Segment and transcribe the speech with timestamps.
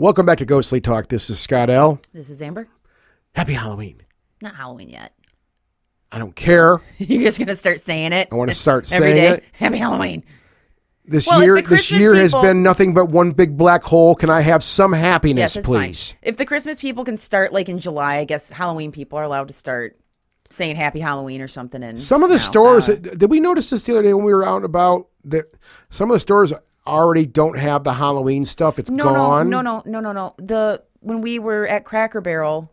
[0.00, 1.08] Welcome back to Ghostly Talk.
[1.08, 2.00] This is Scott L.
[2.14, 2.66] This is Amber.
[3.34, 4.00] Happy Halloween.
[4.40, 5.12] Not Halloween yet.
[6.10, 6.80] I don't care.
[6.98, 8.28] You're just gonna start saying it.
[8.32, 9.28] I want to start every saying day.
[9.38, 9.44] it.
[9.52, 10.24] Happy Halloween.
[11.04, 13.58] This Well, if year, the this Christmas year has people- been nothing but one big
[13.58, 14.14] black hole.
[14.14, 16.12] Can I have some happiness, it's please?
[16.12, 16.18] fine.
[16.22, 19.48] If the Christmas people can start like in July, I guess Halloween people are allowed
[19.48, 19.98] to start
[20.48, 21.82] saying Happy Halloween or something.
[21.82, 22.88] And Some of the stores.
[22.88, 25.54] uh, did we notice this the other day when we were out and about that
[25.90, 26.54] some of the stores
[26.86, 28.78] already don't have the Halloween stuff?
[28.78, 29.48] It's no, gone.
[29.50, 30.34] no, no, no, no, no, no.
[30.38, 32.70] The when we were at Cracker Barrel,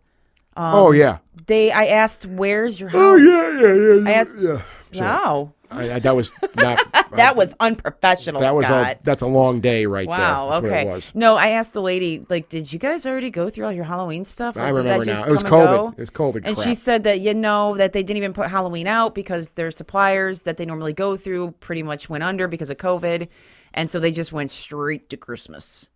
[0.56, 1.18] Um, oh yeah.
[1.48, 4.10] they I asked, "Where's your Oh Halloween?" yeah, yeah, yeah.
[4.10, 4.62] I asked- yeah.
[4.94, 5.10] Sorry.
[5.12, 6.80] Wow, I, I, that was not.
[7.12, 8.40] that was unprofessional.
[8.40, 10.50] that was a that's a long day right Wow.
[10.50, 10.62] there.
[10.62, 10.86] That's okay.
[10.86, 11.12] What it was.
[11.14, 14.24] No, I asked the lady, like, did you guys already go through all your Halloween
[14.24, 14.56] stuff?
[14.56, 15.28] I remember that just now.
[15.28, 15.92] It was COVID.
[15.94, 16.66] It was COVID And crap.
[16.68, 20.44] she said that you know that they didn't even put Halloween out because their suppliers
[20.44, 23.28] that they normally go through pretty much went under because of COVID,
[23.74, 25.90] and so they just went straight to Christmas.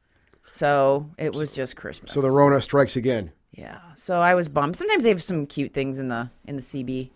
[0.53, 2.11] So it was just Christmas.
[2.11, 3.31] So the Rona strikes again.
[3.51, 3.79] yeah.
[3.95, 4.75] So I was bummed.
[4.75, 7.09] Sometimes they have some cute things in the in the CB,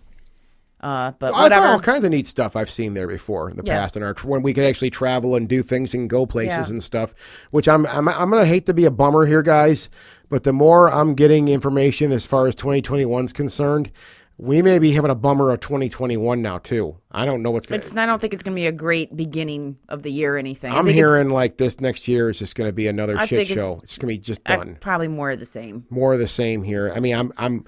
[0.81, 1.67] uh, but I whatever.
[1.67, 3.79] all kinds of neat stuff I've seen there before in the Yeah.
[3.79, 6.73] past, and our when we could actually travel and do things and go places Yeah.
[6.73, 7.13] and stuff.
[7.51, 9.89] Which I'm I'm I'm gonna hate to be a bummer here, guys,
[10.29, 13.91] but the more I'm getting information as far as 2021 is concerned,
[14.37, 16.97] we may be having a bummer of 2021 now too.
[17.11, 17.77] I don't know what's gonna.
[17.77, 20.37] It's, I don't think it's going to be a great beginning of the year or
[20.37, 20.73] anything.
[20.73, 23.37] I I'm hearing like this next year is just going to be another I shit
[23.47, 23.79] think it's- show.
[23.83, 24.77] It's going to be just done.
[24.81, 25.85] probably more of the same.
[25.89, 26.91] More of the same here.
[26.95, 27.65] I mean, I'm I'm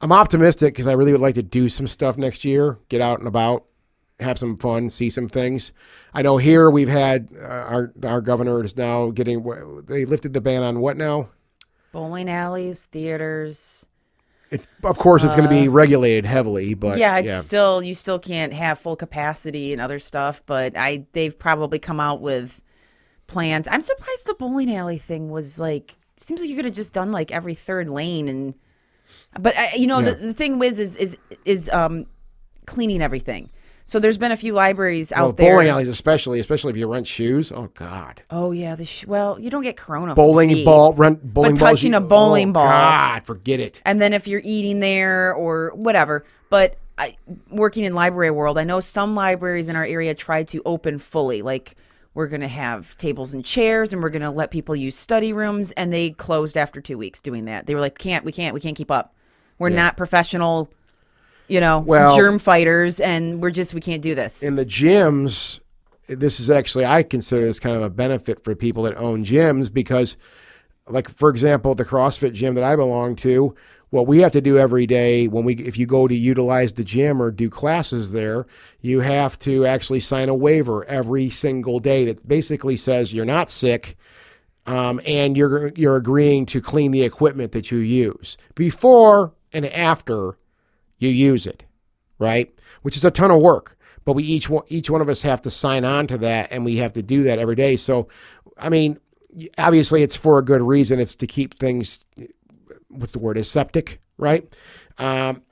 [0.00, 2.78] I'm optimistic because I really would like to do some stuff next year.
[2.88, 3.66] Get out and about,
[4.18, 5.72] have some fun, see some things.
[6.14, 9.44] I know here we've had uh, our our governor is now getting.
[9.86, 11.28] They lifted the ban on what now?
[11.92, 13.86] Bowling alleys, theaters.
[14.50, 17.38] It, of course, it's going to be regulated heavily, but Uh, yeah, it's yeah.
[17.38, 22.00] still you still can't have full capacity and other stuff, but I they've probably come
[22.00, 22.60] out with
[23.28, 23.68] plans.
[23.70, 27.12] I'm surprised the bowling alley thing was like seems like you could have just done
[27.12, 28.54] like every third lane and
[29.38, 30.10] but I, you know Yeah.
[30.10, 32.06] the, the thing whiz is is is um
[32.66, 33.50] cleaning everything.
[33.84, 35.50] So there's been a few libraries out well, there.
[35.54, 37.50] bowling alleys, especially, especially if you rent shoes.
[37.50, 40.14] Oh God, Oh yeah, the sh- well, you don't get corona.
[40.14, 40.64] bowling feet.
[40.64, 41.58] ball, rent bowling balls.
[41.58, 43.82] touching you- a bowling oh, ball- God, forget it.
[43.84, 46.24] and then if you're eating there or whatever.
[46.50, 47.16] But I,
[47.50, 51.42] working in library world, I know some libraries in our area try to open fully.
[51.42, 51.74] Like
[52.14, 55.32] we're going to have tables and chairs, and we're going to let people use study
[55.32, 57.66] rooms, and they closed after two weeks doing that.
[57.66, 59.14] They were like, "Can't, we can't, we can't keep up.
[59.58, 60.70] We're not professional."
[61.50, 64.42] You know, Well- germ fighters, and we're just we can't do this.
[64.42, 65.60] in the gyms,
[66.08, 69.72] this is actually I consider this kind of a benefit for people that own gyms
[69.72, 70.16] because,
[70.88, 73.54] like for example, the CrossFit gym that I belong to,
[73.90, 76.84] what we have to do every day when we if you go to utilize the
[76.84, 78.46] gym or do classes there,
[78.80, 83.50] you have to actually sign a waiver every single day that basically says you're not
[83.50, 83.96] sick.
[84.66, 90.36] Um, and you're you're agreeing to clean the equipment that you use before and after
[91.00, 91.64] you use it
[92.20, 92.54] right?
[92.82, 93.76] Which is a ton of work.
[94.04, 96.64] But we each one, each one of us have to sign on to that, and
[96.64, 97.76] we have to do that every day.
[97.76, 98.08] So,
[98.56, 98.98] I mean,
[99.58, 101.00] obviously, it's for a good reason.
[101.00, 102.06] It's to keep things,
[102.88, 104.44] what's the word, aseptic, right?
[104.98, 105.42] Um,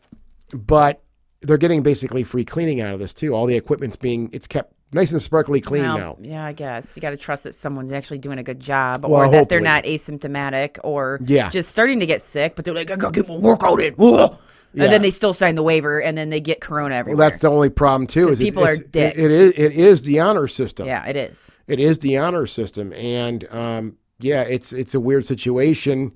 [0.55, 1.03] but
[1.41, 3.35] they're getting basically free cleaning out of this too.
[3.35, 6.17] All the equipment's being it's kept nice and sparkly clean Well, now.
[6.21, 9.27] Yeah, I guess you got to trust that someone's actually doing a good job, Well,
[9.27, 11.51] or that they're not asymptomatic, or Yeah.
[11.51, 14.37] just starting to get sick, but they're like, I gotta get my workout in, Ugh.
[14.75, 14.85] Yeah.
[14.85, 17.31] and then they still sign the waiver, and then they get corona Well, everywhere.
[17.31, 18.29] that's the only problem too.
[18.29, 20.87] Is it- people are it's- it- it is it is the honor system.
[20.87, 21.51] yeah, it is.
[21.67, 26.13] It is the honor system, and um, yeah, it's it's a weird situation,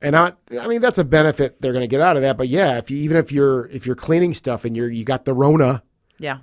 [0.00, 2.36] and I I mean that's a benefit they're going to get out of that.
[2.38, 5.24] But yeah, if you even if you're if you're cleaning stuff and you're you got
[5.26, 5.82] the Rona,
[6.18, 6.38] Yeah,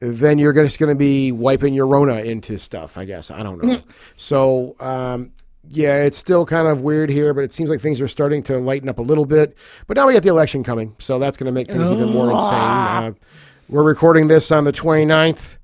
[0.00, 2.96] then you're just going to be wiping your Rona into stuff.
[2.98, 3.80] I guess I don't know.
[4.16, 5.32] so um,
[5.70, 8.58] yeah, it's still kind of weird here, but it seems like things are starting to
[8.58, 9.56] lighten up a little bit.
[9.86, 12.30] But now we got the election coming, so that's going to make things even more
[12.30, 12.54] insane.
[12.60, 13.12] Uh,
[13.68, 15.56] we're recording this on the 29th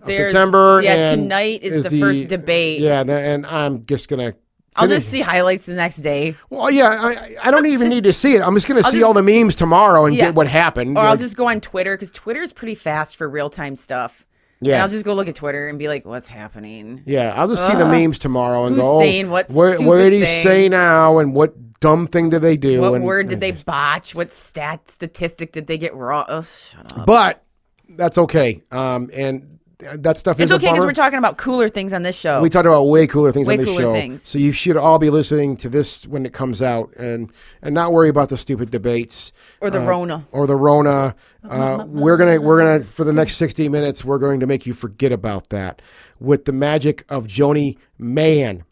[0.00, 0.80] of There's- September.
[0.82, 2.80] yeah, tonight is the first debate.
[2.80, 4.34] Yeah, the- and I'm just gonna.
[4.76, 8.12] I'll just see highlights the next day, Well, yeah, I, I don't even need to
[8.12, 8.42] see it.
[8.42, 10.26] I'm just gonna see just- all the memes tomorrow and Yeah.
[10.26, 10.96] get what happened.
[10.96, 14.24] or I'll just go on Twitter because Twitter is pretty fast for real time stuff.
[14.60, 14.74] Yeah.
[14.74, 17.66] and I'll just go look at Twitter and be like, "What's happening?" yeah, I'll just
[17.66, 18.96] see the memes tomorrow and Who's go.
[18.96, 20.42] oh, saying what what stupid did he thing?
[20.42, 21.18] say now?
[21.18, 22.80] And what dumb thing did they do?
[22.80, 24.14] What and, word did they botch?
[24.14, 26.24] What stat statistic did they get wrong?
[26.28, 27.06] Oh, shut up.
[27.06, 27.44] But
[27.90, 28.62] that's okay.
[28.72, 32.02] Um, and that stuff It's is a okay because we're talking about cooler things on
[32.02, 32.40] this show.
[32.42, 33.92] We talked about way cooler things Way on this cooler show.
[33.92, 34.22] things.
[34.22, 37.30] So you should all be listening to this when it comes out and
[37.62, 40.26] and not worry about the stupid debates or the Rona.
[40.32, 41.14] or the Rona.
[41.48, 44.74] Uh, we're gonna we're gonna for the next sixty minutes we're going to make you
[44.74, 45.80] forget about that
[46.18, 48.62] with the magic of Joni Mayhan.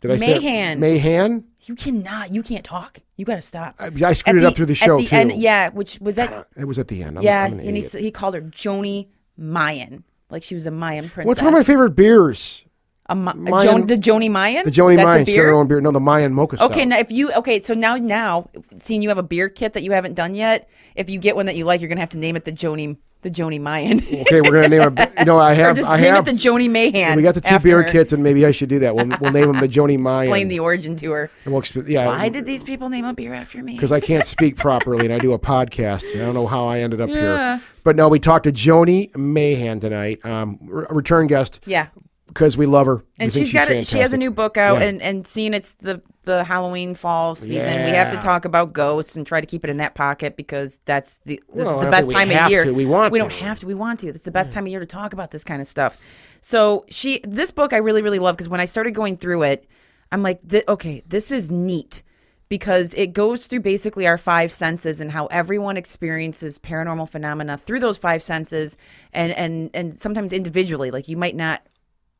[0.00, 0.42] Did I say it?
[0.42, 0.78] Mayhan.
[0.78, 1.44] Mayhan?
[1.62, 2.30] You cannot.
[2.30, 2.98] You can't talk.
[3.16, 3.74] You got to stop.
[3.78, 5.16] I, I screwed it up through the show at the too.
[5.16, 6.46] End, yeah, which was that?
[6.56, 7.16] It was at the end.
[7.16, 7.84] I'm, yeah, I'm an and he, idiot.
[7.86, 9.06] s- he called her Joni
[9.38, 11.26] Mayan, like she was a Mayan princess.
[11.26, 12.64] What's one of my favorite beers?
[13.06, 14.64] A, Ma- a Mayan- Jon- the Joni Mayan.
[14.64, 15.22] The Joni That's Mayan.
[15.22, 15.80] A She's got her own beer.
[15.80, 16.70] No, the Mayan mocha stout.
[16.70, 18.48] Okay, now if you okay, so now now
[18.78, 21.46] seeing you have a beer kit that you haven't done yet, if you get one
[21.46, 23.98] that you like, you're gonna have to name it the Joni the Joni Mayan.
[24.00, 25.12] Okay, we're gonna name it.
[25.18, 25.78] You know, I have.
[25.84, 26.28] I name have.
[26.28, 27.16] it the Joni Mayhan.
[27.16, 28.94] we got the two after beer kits, and maybe I should do that.
[28.94, 30.24] We'll, we'll name them the Joni Mayan.
[30.24, 31.30] Explain the origin to her.
[31.46, 33.74] And we'll yeah, Why did these people name a beer after me?
[33.74, 36.10] because I can't speak properly and I do a podcast.
[36.12, 37.56] And I don't know how I ended up Yeah.
[37.56, 37.62] here.
[37.82, 41.86] But no, we talked to Joni Mayhan tonight, um, re- return guest, yeah,
[42.26, 43.04] because we love her.
[43.18, 44.88] and she's got a, she has a new book out, Yeah.
[44.88, 49.14] and and seeing it's the the Halloween fall season, we have to talk about ghosts
[49.16, 51.90] and try to keep it in that pocket because that's the this Well, is the
[51.90, 52.64] best time of year.
[52.64, 52.72] to.
[52.72, 53.24] We want we to.
[53.24, 53.66] don't have to.
[53.66, 54.06] We want to.
[54.06, 55.98] This is the best time of year to talk about this kind of stuff.
[56.40, 59.68] So she this book I really really love because when I started going through it,
[60.12, 62.02] I'm like, th- okay, this is neat.
[62.50, 67.80] Because it goes through basically our five senses and how everyone experiences paranormal phenomena through
[67.80, 68.76] those five senses,
[69.12, 70.90] and and and sometimes individually.
[70.90, 71.62] Like you might not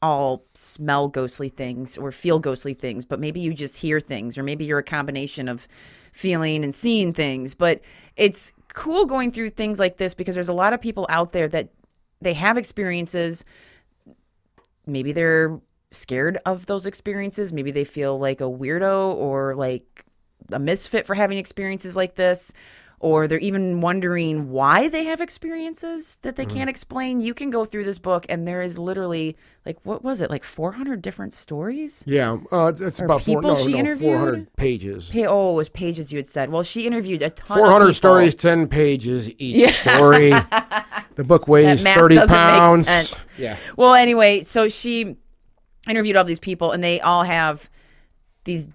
[0.05, 4.43] all smell ghostly things or feel ghostly things, but maybe you just hear things, or
[4.43, 5.67] maybe you're a combination of
[6.13, 7.55] feeling and seeing things.
[7.55, 7.81] But
[8.17, 11.49] it's cool going through things like this because there's a lot of people out there
[11.49, 11.71] that
[12.21, 13.47] they have experiences.
[14.87, 15.59] Maybe they're
[15.91, 17.53] scared of those experiences.
[17.53, 20.05] Maybe they feel like a weirdo or like
[20.53, 22.53] a misfit for having experiences like this.
[23.05, 27.21] Or they're even wondering why they have experiences that they can't explain.
[27.21, 29.37] You can go through this book, and there is literally
[29.67, 32.03] like what was it, like 400 different stories?
[32.07, 35.11] Yeah, uh, it's, about four, no, no, 400 pages.
[35.11, 36.49] Hey, oh, it was pages you had said.
[36.49, 37.59] Well, she interviewed a ton.
[37.59, 37.95] 400 people.
[37.95, 40.33] stories, 10 pages each story.
[41.17, 43.29] The book weighs math 30 doesn't make pounds.
[43.39, 43.57] Yeah.
[43.77, 45.17] Well, anyway, so she
[45.89, 47.71] interviewed all these people, and they all have
[48.45, 48.73] these.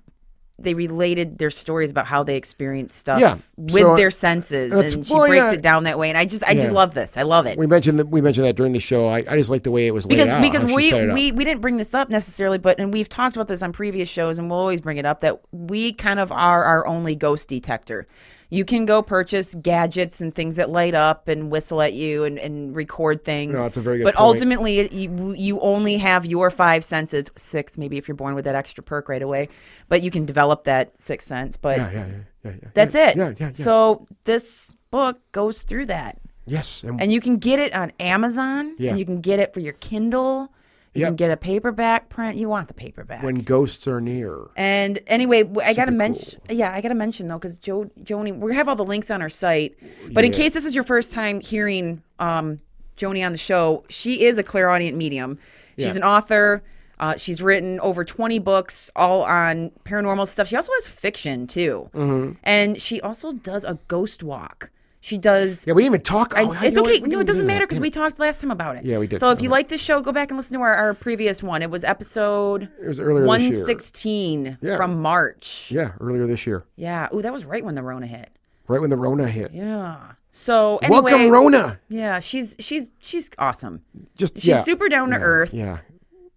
[0.62, 5.06] They related their stories about how they experienced stuff Yeah, with so, their senses, and
[5.06, 5.54] she well, breaks yeah.
[5.54, 6.10] it down that way.
[6.10, 7.18] And I just, I just love this.
[7.18, 9.08] I love it We mentioned that we mentioned that during the show.
[9.08, 10.42] I, I just like the way it was laid because out.
[10.42, 11.16] because we set it up.
[11.16, 14.10] we we didn't bring this up necessarily, but and we've talked about this on previous
[14.10, 17.50] shows, and we'll always bring it up that we kind of are our only ghost
[17.50, 18.06] detector.
[18.52, 22.40] You can go purchase gadgets and things that light up and whistle at you and,
[22.40, 23.56] and record things.
[23.56, 24.26] No, that's a very good But point.
[24.26, 28.56] ultimately, you, you only have your five senses, six maybe if you're born with that
[28.56, 29.50] extra perk right away.
[29.88, 31.58] But you can develop that sixth sense.
[31.58, 32.14] But yeah, yeah, yeah,
[32.44, 32.70] yeah, yeah.
[32.74, 33.18] that's yeah, it.
[33.18, 33.52] Yeah, yeah, yeah.
[33.54, 36.18] So this book goes through that.
[36.48, 38.76] yes, and, And you can get it on Amazon.
[38.80, 38.90] Yeah.
[38.92, 40.52] And you can get it for your Kindle.
[40.94, 41.08] You Yep.
[41.10, 42.38] can get a paperback print.
[42.38, 43.22] You want the paperback.
[43.24, 44.48] when ghosts are near.
[44.56, 46.42] and anyway, I gotta Super mention.
[46.50, 49.30] Yeah, I gotta mention though, because Jo Joni, we have all the links on our
[49.30, 49.76] site.
[50.12, 52.58] But in case this is your first time hearing um,
[52.98, 55.38] Joni on the show, she is a clairaudient medium.
[55.78, 56.02] She's Yeah.
[56.02, 56.64] an author.
[57.00, 60.48] Uh, she's written over 20 books, all on paranormal stuff.
[60.50, 62.32] She also has fiction too, Mm-hmm.
[62.44, 64.70] and she also does a ghost walk.
[65.02, 66.34] She does Yeah, we didn't even talk.
[66.36, 67.00] I- oh, it's okay.
[67.00, 68.84] No, it doesn't do matter because we talked last time about it.
[68.86, 69.20] Yeah, we did.
[69.20, 71.62] So if you like this show, go back and listen to our, our previous one.
[71.62, 73.28] It was episode It was earlier this year.
[73.28, 74.76] 116 Yeah.
[74.76, 75.72] from March.
[75.72, 77.08] Yeah, earlier this year, Yeah.
[77.12, 78.30] Oh, that was right when the Rona hit.
[78.68, 79.52] right when the Rona hit.
[79.54, 79.98] Yeah.
[80.32, 81.80] So anyway, Welcome, Rona.
[81.90, 83.82] Yeah, she's she's she's awesome.
[84.18, 85.78] Just She's yeah, super down to yeah, earth, Yeah,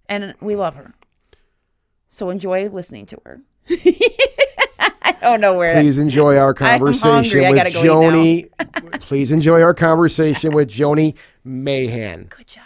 [0.08, 0.94] and we love her.
[2.08, 3.40] So enjoy listening to her.
[5.04, 5.74] I don't know where.
[5.74, 9.00] please enjoy our conversation with gotta go eat Joni.
[9.00, 11.14] please enjoy our conversation with Joni
[11.46, 12.28] Mayhan.
[12.28, 12.64] Good job.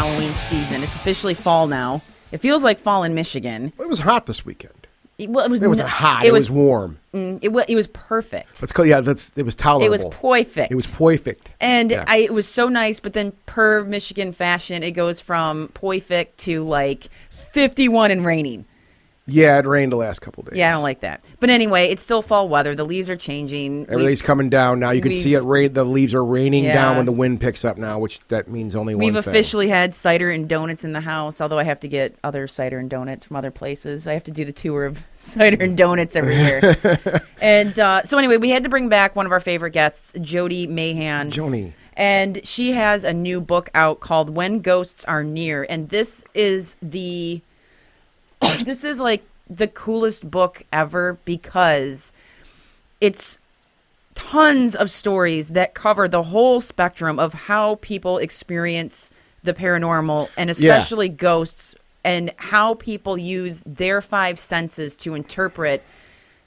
[0.00, 0.82] Halloween season.
[0.82, 2.00] It's officially fall now.
[2.32, 3.70] It feels like fall in Michigan.
[3.78, 4.86] It was hot this weekend.
[5.18, 6.24] It, well, it was It wasn't n- hot.
[6.24, 6.98] It, It, was, was, warm.
[7.12, 8.62] Mm, it was it was perfect.
[8.62, 9.02] Let's call yeah.
[9.02, 9.84] That's it was tolerable.
[9.84, 10.72] It was perfect.
[10.72, 11.52] It was perfect.
[11.60, 12.04] And Yeah.
[12.06, 16.64] I, it was so nice, but then per Michigan fashion, it goes from perfect to
[16.64, 18.64] like 51 and raining.
[19.30, 20.54] Yeah, it rained the last couple days.
[20.56, 21.24] Yeah, I don't like that.
[21.38, 22.74] But anyway, it's still fall weather.
[22.74, 23.86] The leaves are changing.
[23.88, 24.90] Everything's coming down now.
[24.90, 25.72] You can see we've- it rain.
[25.72, 26.74] The leaves are raining Yeah.
[26.74, 29.30] down when the wind picks up now, which that means only We've one thing.
[29.30, 32.78] officially had cider and donuts in the house, although I have to get other cider
[32.78, 34.06] and donuts from other places.
[34.06, 36.76] I have to do the tour of cider and donuts every year.
[37.40, 40.66] and uh, so, anyway, we had to bring back one of our favorite guests, Jody
[40.66, 41.30] Mayhan.
[41.30, 41.72] Joni.
[41.96, 45.66] and she has a new book out called When Ghosts Are Near.
[45.68, 47.42] And this is the.
[48.64, 52.12] this is like the coolest book ever because
[53.00, 53.38] it's
[54.14, 59.10] tons of stories that cover the whole spectrum of how people experience
[59.42, 65.82] the paranormal and especially ghosts and how people use their five senses to interpret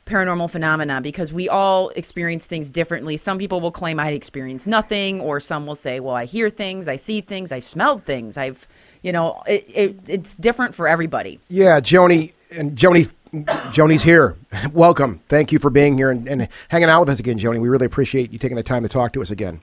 [0.05, 3.17] paranormal phenomena because we all experience things differently.
[3.17, 6.88] Some people will claim I experience nothing, or some will say, "Well, I hear things,
[6.88, 8.67] I see things, I've smelled things, I've."
[9.03, 11.39] You know, it, it, it's different for everybody.
[11.50, 13.12] Yeah, Joni and Joni.
[13.33, 14.38] Joni's here.
[14.74, 15.19] Welcome.
[15.27, 17.60] Thank you for being here and, and hanging out with us again, Joni.
[17.60, 19.62] We really appreciate you taking the time to talk to us again.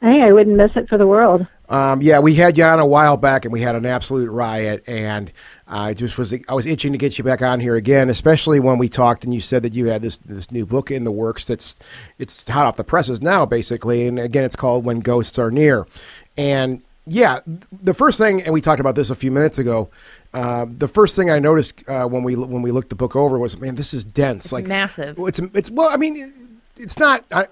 [0.00, 1.46] Hey, I wouldn't miss it for the world.
[1.68, 4.82] Um, yeah, we had you on a while back, and we had an absolute riot.
[4.86, 5.30] And
[5.68, 8.78] I just was I was itching to get you back on here again, especially when
[8.78, 11.44] we talked and you said that you had this this new book in the works.
[11.44, 11.76] That's
[12.18, 14.06] it's hot off the presses now, basically.
[14.06, 15.86] And again, it's called When Ghosts Are Near.
[16.36, 17.40] And yeah,
[17.82, 19.90] the first thing, and we talked about this a few minutes ago.
[20.32, 23.38] Uh, the first thing I noticed uh, when we when we looked the book over
[23.38, 24.52] was, man, this is dense.
[24.52, 25.18] like massive.
[25.18, 27.24] Well, It's it's well, I mean, it's not.
[27.32, 27.46] I,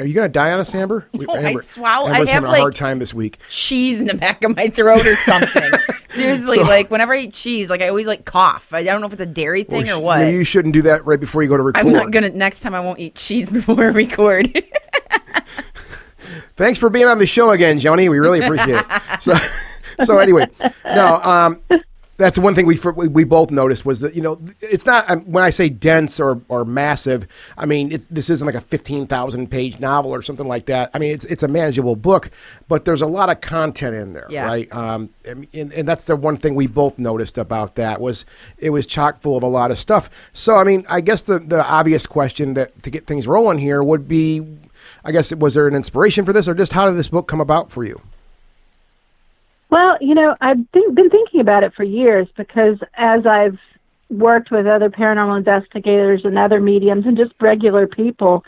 [0.00, 1.06] are you going to die on us, Amber?
[1.14, 3.38] No, I Amber- swallow- I have, having a hard time this week.
[3.48, 5.70] cheese in the back of my throat or something.
[6.08, 8.72] Seriously, like whenever I eat cheese, like I always like cough.
[8.72, 10.20] I don't know if it's a dairy thing Well, or what.
[10.32, 11.86] You shouldn't do that right before you go to record.
[11.86, 12.30] I'm not gonna.
[12.30, 14.64] Next time, I won't eat cheese before I record.
[16.56, 18.08] Thanks for being on the show again, Joni.
[18.10, 18.86] We really appreciate it.
[19.20, 19.34] So,
[20.04, 20.46] so anyway,
[20.84, 21.60] no, um,
[22.16, 25.08] that's the one thing we we we both noticed was that you know it's not
[25.10, 27.26] um, when I say dense or or massive.
[27.56, 30.90] I mean it, this isn't like a fifteen thousand page novel or something like that.
[30.94, 32.30] I mean it's it's a manageable book,
[32.68, 34.46] but there's a lot of content in there, Yeah.
[34.46, 34.72] right?
[34.72, 38.24] Um, and, and that's the one thing we both noticed about that was
[38.58, 40.10] it was chock full of a lot of stuff.
[40.32, 43.82] So I mean, I guess the the obvious question that to get things rolling here
[43.82, 44.40] would be,
[45.04, 47.40] I guess was there an inspiration for this, or just how did this book come
[47.40, 48.00] about for you?
[49.70, 53.58] Well, you know, I've been, been thinking about it for years because as I've
[54.08, 58.44] worked with other paranormal investigators and other mediums and just regular people,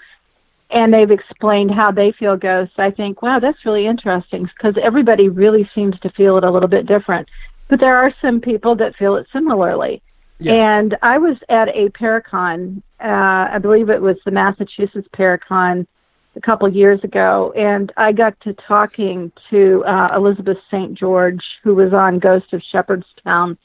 [0.70, 5.28] and they've explained how they feel ghosts, I think, wow, that's really interesting because everybody
[5.28, 7.28] really seems to feel it a little bit different.
[7.68, 10.02] But there are some people that feel it similarly.
[10.44, 15.86] And I was at a Paracon, uh, I believe it was the Massachusetts Paracon
[16.36, 20.94] a couple years ago, and I got to talking to uh, Elizabeth St.
[20.94, 23.56] George, who was on Ghost of Shepherdstown.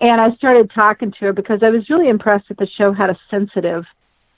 [0.00, 3.08] And I started talking to her because I was really impressed that the show had
[3.08, 3.84] a sensitive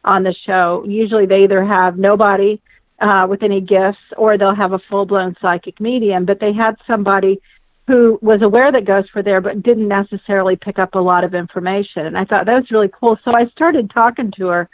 [0.04, 0.84] on the show.
[0.86, 2.60] Usually they either have nobody
[3.00, 6.76] uh, with any gifts or they'll have a full blown psychic medium, but they had
[6.86, 7.40] somebody
[7.86, 11.34] who was aware that ghosts were there but didn't necessarily pick up a lot of
[11.34, 12.06] information.
[12.06, 13.18] And I thought that was really cool.
[13.24, 14.68] So I started talking to her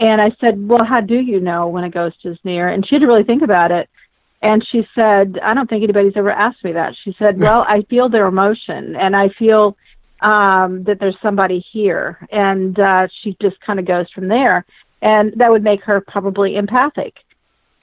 [0.00, 2.68] and I said, Well, how do you know when a ghost is near?
[2.68, 3.88] And she had to really think about it.
[4.42, 6.96] And she said, I don't think anybody's ever asked me that.
[7.04, 9.76] She said, Well, I feel their emotion and I feel
[10.22, 12.26] um, that there's somebody here.
[12.32, 14.64] And uh, she just kind of goes from there.
[15.02, 17.16] And that would make her probably empathic.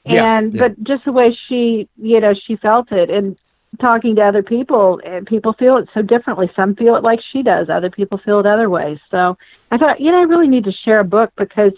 [0.05, 0.67] Yeah, and yeah.
[0.67, 3.37] but just the way she, you know, she felt it and
[3.79, 6.49] talking to other people, and people feel it so differently.
[6.55, 7.69] Some feel it like she does.
[7.69, 8.99] Other people feel it other ways.
[9.11, 9.37] So
[9.71, 11.73] I thought, you know, I really need to share a book because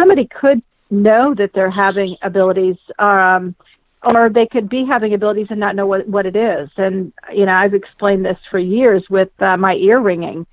[0.00, 3.54] somebody could know that they're having abilities, um,
[4.02, 6.70] or they could be having abilities and not know what what it is.
[6.76, 10.46] And you know, I've explained this for years with uh, my ear ringing,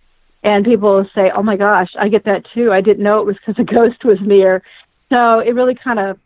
[0.43, 2.71] and people say, "Oh my gosh, I get that too.
[2.71, 4.61] I didn't know it was because a ghost was near."
[5.09, 6.19] So it really kind of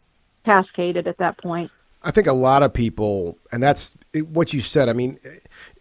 [0.44, 1.72] cascaded at that point.
[2.04, 3.96] I think a lot of people, and that's
[4.32, 4.90] what you said.
[4.90, 5.20] I mean,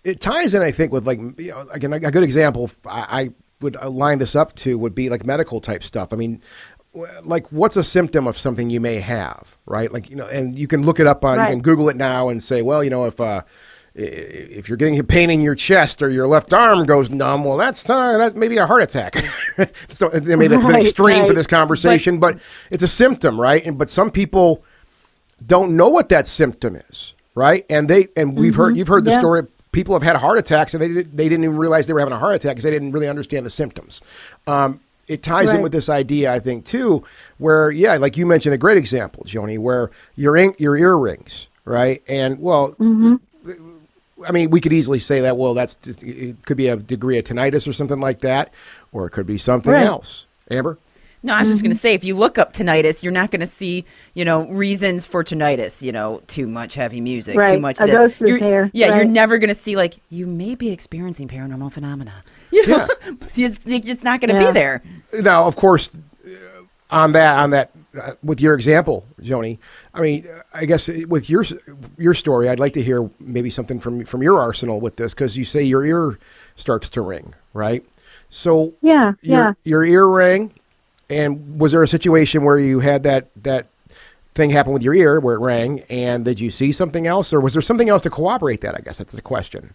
[0.05, 0.61] it, ties in.
[0.61, 3.31] I think with like you know, again, a, good example I, I
[3.63, 6.13] would line this up to would be like medical type stuff.
[6.13, 6.43] I mean,
[7.23, 9.93] like what's a symptom of something you may have, right?
[9.93, 11.49] Like you know, and you can look it up on, Right.
[11.49, 13.43] you can Google it now and say, well, you know, if uh,
[13.95, 17.57] if you're getting a pain in your chest or your left arm goes numb, well,
[17.57, 19.17] that's uh, that may be a heart attack.
[19.93, 22.39] so I mean, that's been Right, extreme for this conversation, but,
[22.71, 23.65] it's a symptom, right?
[23.65, 24.65] And but some people
[25.45, 27.65] don't know what that symptom is, right?
[27.71, 29.19] And they and we've heard you've heard the Yeah.
[29.19, 29.43] story.
[29.73, 32.19] People have had heart attacks and they they didn't even realize they were having a
[32.19, 34.01] heart attack because they didn't really understand the symptoms.
[34.49, 37.05] Um, it ties in with this idea, I think, too,
[37.39, 42.03] where yeah, like you mentioned, a great example, Joni, where your ink, your earrings, right?
[42.09, 43.17] And well, mm-hmm.
[44.27, 45.37] I mean, we could easily say that.
[45.37, 48.53] Well, that's it could be a degree of tinnitus or something like that,
[48.93, 49.85] or it could be something Right.
[49.87, 50.27] else.
[50.51, 50.79] Amber.
[51.23, 51.81] No, I was just going to mm-hmm.
[51.81, 55.23] say, if you look up tinnitus, you're not going to see, you know, reasons for
[55.23, 55.83] tinnitus.
[55.83, 57.95] You know, too much heavy music, too much A this.
[57.95, 58.71] ghost is You're- there.
[58.73, 62.25] Yeah, you're never going to see like you may be experiencing paranormal phenomena.
[62.53, 62.89] You know,
[63.37, 64.49] it's, it's not going to Yeah.
[64.49, 64.83] be there.
[65.21, 65.91] Now, of course,
[66.27, 66.31] uh,
[66.91, 69.59] on that, on that, uh, with your example, Joni.
[69.95, 71.45] I mean, uh, I guess with your
[71.99, 75.37] your story, I'd like to hear maybe something from from your arsenal with this because
[75.37, 76.19] you say your ear
[76.57, 77.85] starts to ring, right?
[78.29, 79.53] So Yeah, your, yeah.
[79.65, 80.53] your ear rang,
[81.09, 83.67] and was there a situation where you had that that
[84.37, 87.41] thing happen with your ear where it rang, and did you see something else, or
[87.41, 88.77] was there something else to corroborate that?
[88.77, 89.75] I guess that's the question.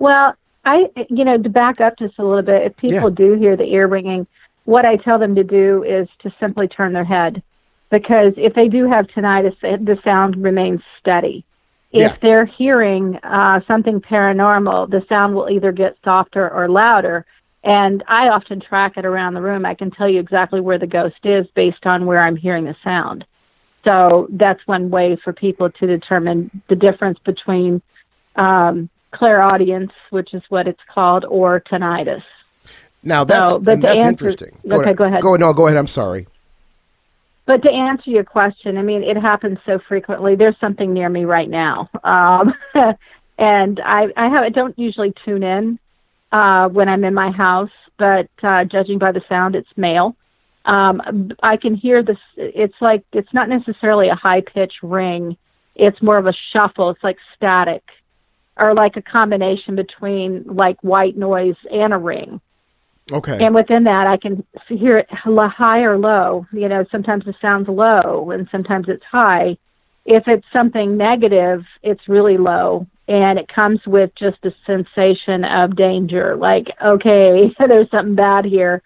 [0.00, 3.16] Well, I, you know, to back up just a little bit, if people Yeah.
[3.16, 4.26] do hear the ear ringing,
[4.64, 7.42] what I tell them to do is to simply turn their head.
[7.90, 11.44] Because if they do have tinnitus, the sound remains steady.
[11.90, 12.06] Yeah.
[12.06, 17.26] If they're hearing uh, something paranormal, the sound will either get softer or louder.
[17.64, 19.66] And I often track it around the room.
[19.66, 22.76] I can tell you exactly where the ghost is based on where I'm hearing the
[22.82, 23.26] sound.
[23.84, 27.82] So that's one way for people to determine the difference between
[28.36, 32.22] um, clairaudience, which is what it's called, or tinnitus.
[33.02, 34.58] Now that's No, but that's answer- interesting.
[34.70, 35.22] okay, go ahead.
[35.22, 35.76] Go no, go ahead.
[35.76, 36.26] I'm sorry.
[37.44, 40.36] But to answer your question, I mean, it happens so frequently.
[40.36, 42.54] There's something near me right now, um,
[43.38, 45.78] and I, I have I don't usually tune in
[46.30, 50.14] uh, when I'm in my house, but uh, judging by the sound, it's male.
[50.64, 52.18] Um, I can hear this.
[52.36, 55.36] It's like it's not necessarily a high pitch ring.
[55.74, 56.90] It's more of a shuffle.
[56.90, 57.82] It's like static,
[58.56, 62.40] or like a combination between like white noise and a ring.
[63.10, 63.44] Okay.
[63.44, 66.46] And within that, I can hear it high or low.
[66.52, 69.56] You know, sometimes it sounds low and sometimes it's high.
[70.04, 75.76] If it's something negative, it's really low and it comes with just a sensation of
[75.76, 78.82] danger like, okay, there's something bad here.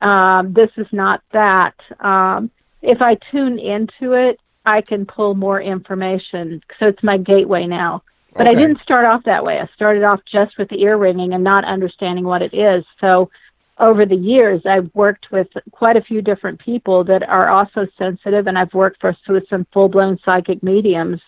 [0.00, 1.74] Um, this is not that.
[2.00, 2.50] Um,
[2.82, 6.62] if I tune into it, I can pull more information.
[6.78, 8.02] So it's my gateway now.
[8.38, 9.58] But I didn't start off that way.
[9.58, 12.84] I started off just with the ear ringing and not understanding what it is.
[13.00, 13.30] So
[13.78, 18.46] over the years, I've worked with quite a few different people that are also sensitive,
[18.46, 21.20] and I've worked for with some full blown psychic mediums.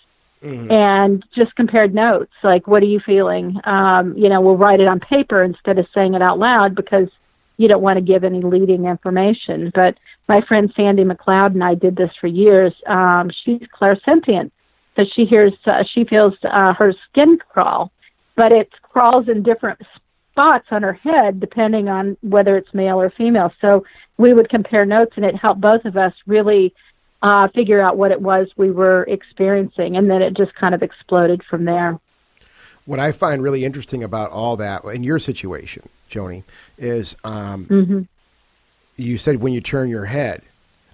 [0.70, 3.60] And just compared notes, like what are you feeling?
[3.64, 7.08] Um, you know, we'll write it on paper instead of saying it out loud because
[7.58, 9.70] you don't want to give any leading information.
[9.74, 12.72] But my friend Sandy McLeod and I did this for years.
[12.86, 14.50] Um, she's clairsentient,
[15.14, 17.92] she hears, uh, she feels uh, her skin crawl,
[18.36, 19.80] but it crawls in different
[20.30, 23.52] spots on her head depending on whether it's male or female.
[23.60, 23.84] So
[24.18, 26.74] we would compare notes, and it helped both of us really
[27.22, 30.82] uh, figure out what it was we were experiencing, and then it just kind of
[30.82, 31.98] exploded from there.
[32.86, 36.42] What I find really interesting about all that in your situation, Joni,
[36.78, 38.00] is um, Mm-hmm.
[38.96, 40.42] you said when you turn your head,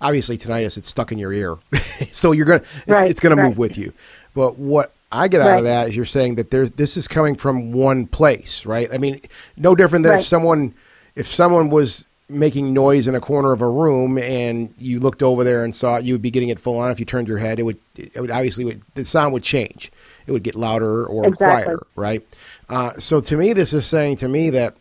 [0.01, 1.57] obviously tinnitus, it's stuck in your ear,
[2.13, 3.93] so you're gonna it's, Right, it's gonna move with you.
[4.35, 5.59] But what I get out Right.
[5.59, 8.89] of that is you're saying that there's this is coming from one place, right?
[8.93, 9.21] I mean,
[9.57, 10.75] no different than if someone
[11.15, 15.45] if someone was making noise in a corner of a room and you looked over
[15.45, 16.91] there and saw it, you would be getting it full on.
[16.91, 19.93] If you turned your head, it would it would obviously would, the sound would change.
[20.27, 21.47] It would get louder or Exactly.
[21.47, 22.27] quieter, right?
[22.69, 24.75] Uh, so to me, this is saying to me that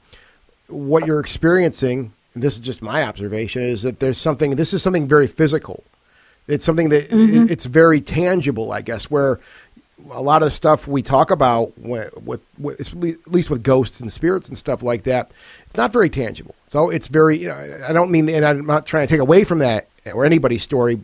[0.67, 4.55] what you're experiencing, and this is just my observation, is that there's something.
[4.57, 5.83] This is something very physical.
[6.47, 7.47] It's something that Mm-hmm.
[7.49, 9.09] it's very tangible, I guess.
[9.09, 9.39] Where
[10.11, 14.01] a lot of the stuff we talk about with, with, with at least with ghosts
[14.01, 15.31] and spirits and stuff like that,
[15.65, 16.53] it's not very tangible.
[16.67, 17.39] So it's very.
[17.39, 20.23] You know, I don't mean, and I'm not trying to take away from that or
[20.25, 20.99] anybody's story,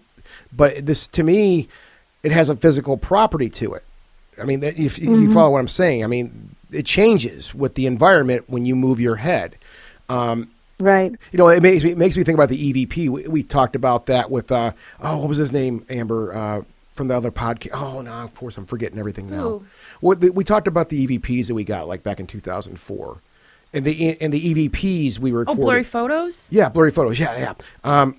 [0.53, 1.69] but this to me,
[2.21, 3.83] it has a physical property to it.
[4.39, 5.15] I mean, if Mm-hmm.
[5.15, 8.99] you follow what I'm saying, I mean, it changes with the environment when you move
[8.99, 9.55] your head.
[10.81, 11.15] Right.
[11.31, 13.09] You know, it makes me it makes me think about the EVP.
[13.09, 16.61] We, we talked about that with uh, oh, what was his name, Amber, uh,
[16.95, 17.71] from the other podcast.
[17.73, 19.61] Oh no, of course I'm forgetting everything now.
[20.01, 23.17] Well, the, we talked about the EVPs that we got like back in 2004,
[23.73, 26.49] and the and the EVPs we were Oh, blurry photos.
[26.51, 27.19] Yeah, blurry photos.
[27.19, 27.53] Yeah, yeah.
[27.83, 28.17] Um,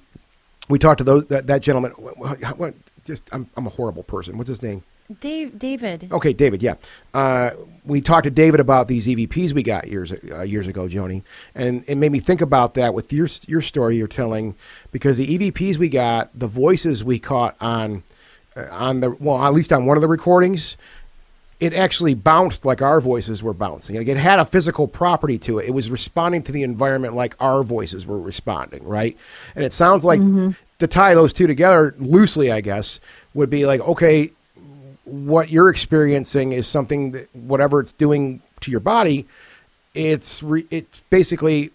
[0.69, 1.93] we talked to those that, that gentleman.
[1.93, 4.39] What, what- what- just I'm I'm a horrible person.
[4.39, 4.85] What's his name?
[5.21, 6.09] Dave, David.
[6.13, 6.63] Okay, David.
[6.63, 6.75] Yeah,
[7.15, 7.51] uh,
[7.85, 11.23] we talked to David about these EVPs we got years uh, years ago, Joni,
[11.55, 14.55] and it made me think about that with your your story you're telling
[14.91, 18.03] because the EVPs we got, the voices we caught on
[18.57, 20.77] uh, on the well, at least on one of the recordings,
[21.61, 23.97] it actually bounced like our voices were bouncing.
[23.97, 25.69] Like it had a physical property to it.
[25.69, 29.17] It was responding to the environment like our voices were responding, right?
[29.55, 30.21] And it sounds like
[30.81, 32.99] to tie those two together loosely, I guess,
[33.35, 34.33] would be like, okay,
[35.05, 39.27] what you're experiencing is something that whatever it's doing to your body,
[39.95, 41.71] it's re, it's basically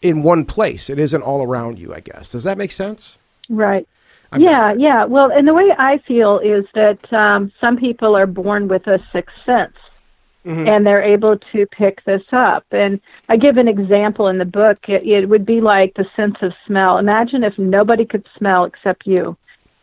[0.00, 0.90] in one place.
[0.90, 1.94] It isn't all around you.
[1.94, 2.32] I guess.
[2.32, 3.18] Does that make sense?
[3.48, 3.86] Right.
[4.36, 5.04] yeah, yeah.
[5.04, 8.98] Well, and the way I feel is that um, some people are born with a
[9.12, 9.76] sixth sense.
[10.66, 12.66] And they're able to pick this up.
[12.72, 14.78] And I give an example in the book.
[14.88, 16.98] It, it would be like the sense of smell.
[16.98, 19.36] Imagine if nobody could smell except you.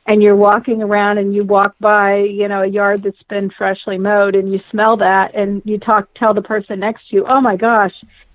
[0.10, 4.00] And you're walking around and you walk by, you know, a yard that's been freshly
[4.00, 7.39] mowed and you smell that and you talk tell the person next to you, "Oh
[7.39, 7.93] my gosh,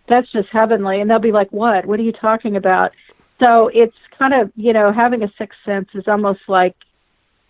[0.09, 1.85] that's just heavenly." And they'll be like, "What?
[1.85, 2.93] What are you talking about?"
[3.41, 6.77] So it's kind of, you know, having a sixth sense is almost like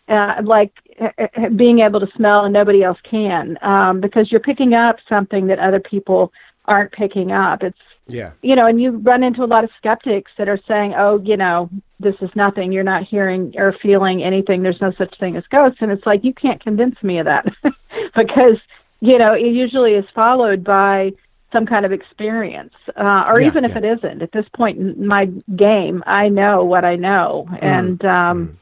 [0.08, 4.72] uh, like uh, being able to smell and nobody else can um, because you're picking
[4.72, 6.32] up something that other people
[6.64, 7.62] aren't picking up.
[7.62, 8.30] It's Yeah.
[8.42, 11.36] you know, and you run into a lot of skeptics that are saying, "Oh, you
[11.36, 11.68] know,
[12.04, 12.70] this is nothing.
[12.70, 14.62] You're not hearing or feeling anything.
[14.62, 17.46] There's no such thing as ghosts." And it's like you can't convince me of that
[18.14, 18.58] because
[19.00, 21.10] you know it usually is followed by
[21.52, 23.78] some kind of experience, uh, or Yeah, even if yeah.
[23.78, 24.22] it isn't.
[24.22, 27.66] At this point in my game, I know what I know, Mm-hmm.
[27.66, 28.58] and um,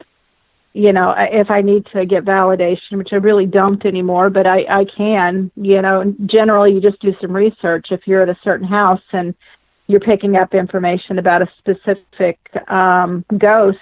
[0.73, 4.47] you know, I- if I need to get validation, which I really don't anymore, but
[4.47, 7.87] I, I can, you know, generally you just do some research.
[7.91, 9.35] If you're at a certain house and
[9.87, 13.79] you're picking up information about a specific um, ghost,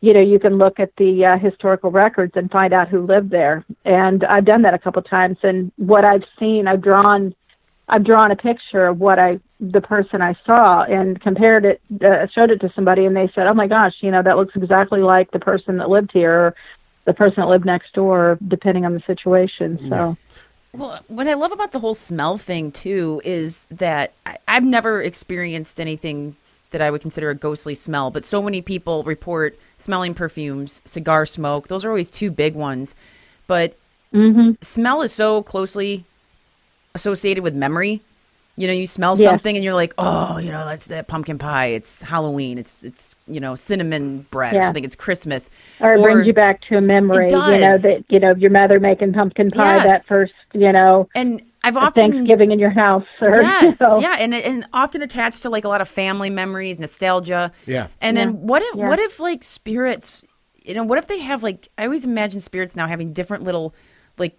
[0.00, 3.30] you know, you can look at the uh, historical records and find out who lived
[3.30, 3.64] there.
[3.84, 5.38] And I've done that a couple times.
[5.42, 7.34] And what I've seen, I've drawn,
[7.88, 12.26] I've drawn a picture of what I, the person I saw, and compared it, uh,
[12.28, 15.00] showed it to somebody, and they said, "Oh my gosh, you know, that looks exactly
[15.00, 16.54] like the person that lived here, or
[17.04, 20.16] the person that lived next door, depending on the situation." So.
[20.72, 25.02] Well, what I love about the whole smell thing too is that I, I've never
[25.02, 26.36] experienced anything
[26.70, 31.26] that I would consider a ghostly smell, but so many people report smelling perfumes, cigar
[31.26, 31.68] smoke.
[31.68, 32.94] Those are always two big ones.
[33.48, 33.76] But
[34.14, 34.52] mm-hmm.
[34.60, 36.04] smell is so closely
[36.94, 38.02] associated with memory.
[38.60, 39.24] You know, you smell Yeah.
[39.30, 41.68] something and you're like, oh, you know, that's that pumpkin pie.
[41.68, 42.58] It's Halloween.
[42.58, 44.84] It's it's you know cinnamon bread or something.
[44.84, 45.48] It's Christmas.
[45.80, 48.50] or it brings you back to a memory, It you know, that you know your
[48.50, 53.06] mother making pumpkin pie that first, you know, And I've often Thanksgiving in your house,
[53.22, 56.28] or yes, you know, yeah, and and often attached to like a lot of family
[56.28, 57.52] memories, nostalgia.
[57.66, 57.86] Yeah.
[58.02, 58.88] And then what if Yeah.
[58.88, 60.22] what if like spirits,
[60.62, 63.74] you know, what if they have like I always imagine spirits now having different little
[64.18, 64.38] like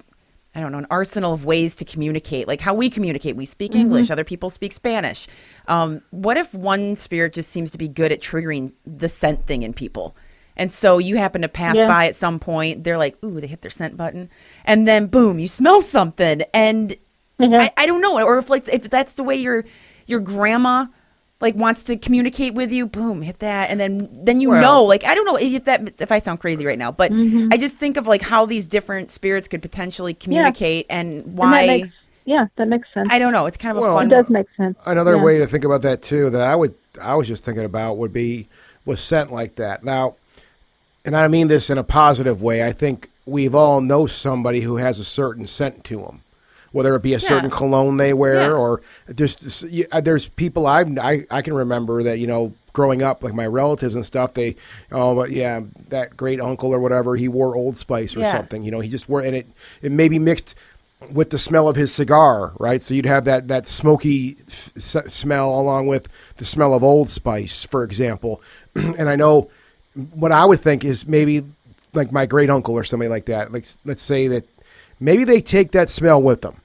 [0.54, 2.48] I don't know, an arsenal of ways to communicate.
[2.48, 3.82] Like how we communicate, we speak Mm-hmm.
[3.82, 5.28] English, other people speak Spanish.
[5.68, 9.64] Um, what if one spirit just seems to be good at triggering the scent thing
[9.64, 10.16] in people?
[10.58, 11.88] And so you happen to pass Yeah.
[11.88, 14.30] by at some point, they're like, ooh, they hit their scent button.
[14.66, 16.42] And then boom, you smell something.
[16.54, 16.96] And
[17.40, 19.64] I, I don't know, or if like if that's the way your
[20.06, 20.88] your grandma
[21.42, 24.84] like wants to communicate with you, boom, hit that, and then then you Well- know,
[24.84, 27.50] like I don't know if that if I sound crazy right now, but mm-hmm.
[27.52, 31.30] I just think of like how these different spirits could potentially communicate and And that
[31.32, 33.08] why makes, yeah, that makes sense.
[33.12, 33.46] I don't know.
[33.46, 34.08] It's kind of a Well, fun.
[34.08, 34.78] it does make sense.
[34.86, 35.24] Another Yeah.
[35.24, 38.14] way to think about that too that I would I was just thinking about would
[38.14, 38.48] be
[38.86, 39.84] was scent like that.
[39.84, 40.16] Now,
[41.06, 42.64] and I mean this in a positive way.
[42.64, 46.22] I think we've all know somebody who has a certain scent to them,
[46.72, 48.52] whether it be a certain cologne they wear Yeah.
[48.52, 53.24] or there's uh, there's people I've, I I can remember that you know growing up
[53.24, 54.56] like my relatives and stuff they
[54.92, 58.32] oh but yeah that great uncle or whatever he wore Old Spice or Yeah.
[58.32, 59.48] something you know he just wore and it
[59.82, 60.56] it maybe mixed
[61.12, 62.80] with the smell of his cigar, right?
[62.80, 66.08] So you'd have that that smoky smell along with
[66.38, 68.40] the smell of Old Spice, for example.
[68.76, 69.50] and I know
[70.14, 71.44] what I would think is maybe
[71.94, 73.52] like my great uncle or somebody like that.
[73.52, 74.48] Like let's say that
[75.00, 76.61] maybe they take that smell with them.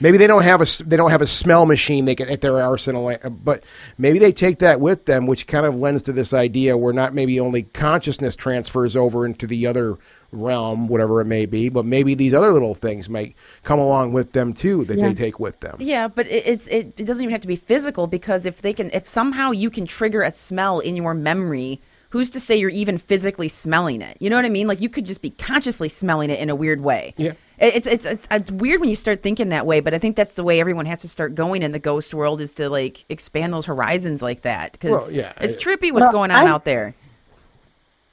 [0.00, 2.60] Maybe they don't have a they don't have a smell machine they can at their
[2.62, 3.64] arsenal, uh, but
[3.98, 7.14] maybe they take that with them, which kind of lends to this idea where not
[7.14, 9.98] maybe only consciousness transfers over into the other
[10.32, 14.32] realm, whatever it may be, but maybe these other little things might come along with
[14.32, 15.76] them too that they take with them.
[15.80, 18.72] Yeah, but it, it's it, it doesn't even have to be physical because if they
[18.72, 22.70] can if somehow you can trigger a smell in your memory, who's to say you're
[22.70, 24.16] even physically smelling it?
[24.20, 24.66] You know what I mean?
[24.66, 27.14] Like you could just be consciously smelling it in a weird way.
[27.16, 27.32] Yeah.
[27.60, 30.16] It- It's, it's it's it's weird when you start thinking that way, but I think
[30.16, 33.04] that's the way everyone has to start going in the ghost world is to like
[33.08, 36.46] expand those horizons like that because Well, yeah, it's I- trippy what's Well, going on
[36.46, 36.94] I- out there.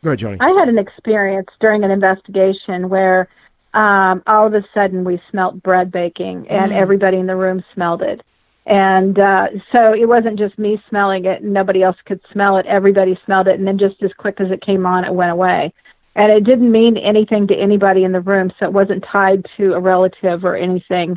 [0.03, 0.37] Go ahead, Joni.
[0.39, 3.27] I had an experience during an investigation where
[3.73, 8.01] um, all of a sudden we smelt bread baking, and everybody in the room smelled
[8.01, 8.21] it.
[8.65, 12.65] And uh, so it wasn't just me smelling it, and nobody else could smell it.
[12.65, 15.73] Everybody smelled it, and then just as quick as it came on, it went away.
[16.17, 19.73] And it didn't mean anything to anybody in the room, so it wasn't tied to
[19.73, 21.11] a relative or anything.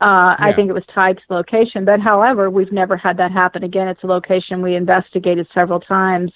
[0.00, 1.84] Uh, I think it was tied to the location.
[1.84, 3.86] But however, we've never had that happen again.
[3.86, 6.32] It's a location we investigated several times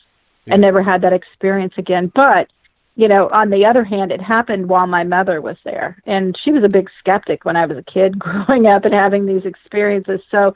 [0.46, 2.12] and never had that experience again.
[2.14, 2.50] But
[2.94, 6.52] you know, on the other hand, it happened while my mother was there, and she
[6.52, 10.20] was a big skeptic when I was a kid, growing up and having these experiences.
[10.30, 10.54] So.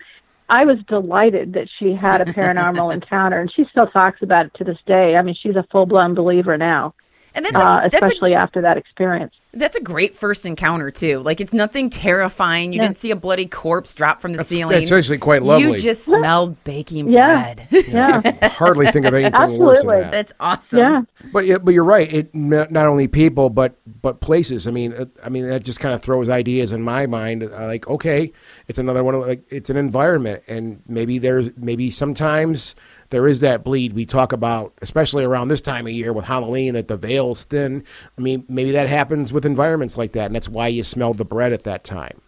[0.50, 4.54] I was delighted that she had a paranormal encounter, and she still talks about it
[4.54, 5.14] to this day.
[5.16, 6.94] I mean, she's a full blown believer now,
[7.38, 9.32] And that's a, uh, that's a especially after that experience.
[9.54, 11.20] That's a great first encounter too.
[11.20, 12.72] Like it's nothing terrifying.
[12.72, 12.82] You Yeah.
[12.86, 14.76] didn't see a bloody corpse drop from the That's, ceiling.
[14.78, 15.62] that's actually quite lovely.
[15.62, 15.82] You lovely.
[15.82, 17.54] just smelled baking Yeah.
[17.54, 17.86] bread.
[17.88, 20.02] Yeah, Hardly think of anything worse than Absolutely.
[20.02, 20.10] that.
[20.10, 20.78] That's awesome.
[20.80, 21.00] yeah.
[21.32, 22.12] But yeah, but you're right.
[22.12, 24.66] It not not only people, but but places.
[24.66, 27.44] I mean, uh, I mean that just kind of throws ideas in my mind.
[27.44, 28.32] Uh, like, okay,
[28.66, 29.14] it's another one.
[29.14, 32.74] Of, like, it's an environment, and maybe there's maybe sometimes
[33.10, 36.74] there is that bleed we talk about, especially around this time of year with Halloween,
[36.74, 37.84] that the veil's thin.
[38.16, 41.24] I mean, maybe that happens with environments like that, and that's why you smelled the
[41.24, 42.20] bread at that time.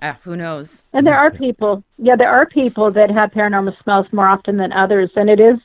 [0.00, 0.84] Ah, who knows?
[0.92, 4.72] And there are people, yeah, there are people that have paranormal smells more often than
[4.72, 5.58] others, and it is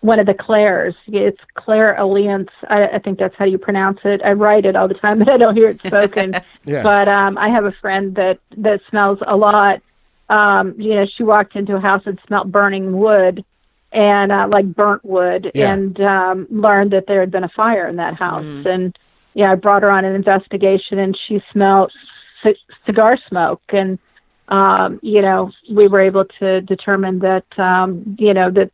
[0.00, 0.94] one of the clairs.
[1.06, 2.48] It's clairalience.
[2.68, 4.20] I, I think that's how you pronounce it.
[4.24, 6.34] I write it all the time, but I don't hear it spoken.
[6.68, 6.82] Yeah.
[6.82, 9.80] But um, I have a friend that that smells a lot.
[10.28, 13.44] Um, you know, she walked into a house and smelled burning wood,
[13.92, 15.72] and uh, like burnt wood, Yeah.
[15.72, 18.66] and um, learned that there had been a fire in that house.
[18.66, 18.96] And
[19.34, 21.92] yeah, I brought her on an investigation, and she smelled
[22.42, 23.98] c- cigar smoke, and
[24.48, 28.70] um, you know, we were able to determine that um, you know that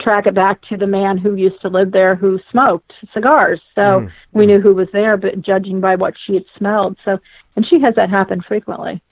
[0.00, 3.60] track it back to the man who used to live there who smoked cigars.
[3.74, 6.96] So we knew who was there, but judging by what she had smelled.
[7.04, 7.18] So,
[7.54, 9.02] and she has that happen frequently.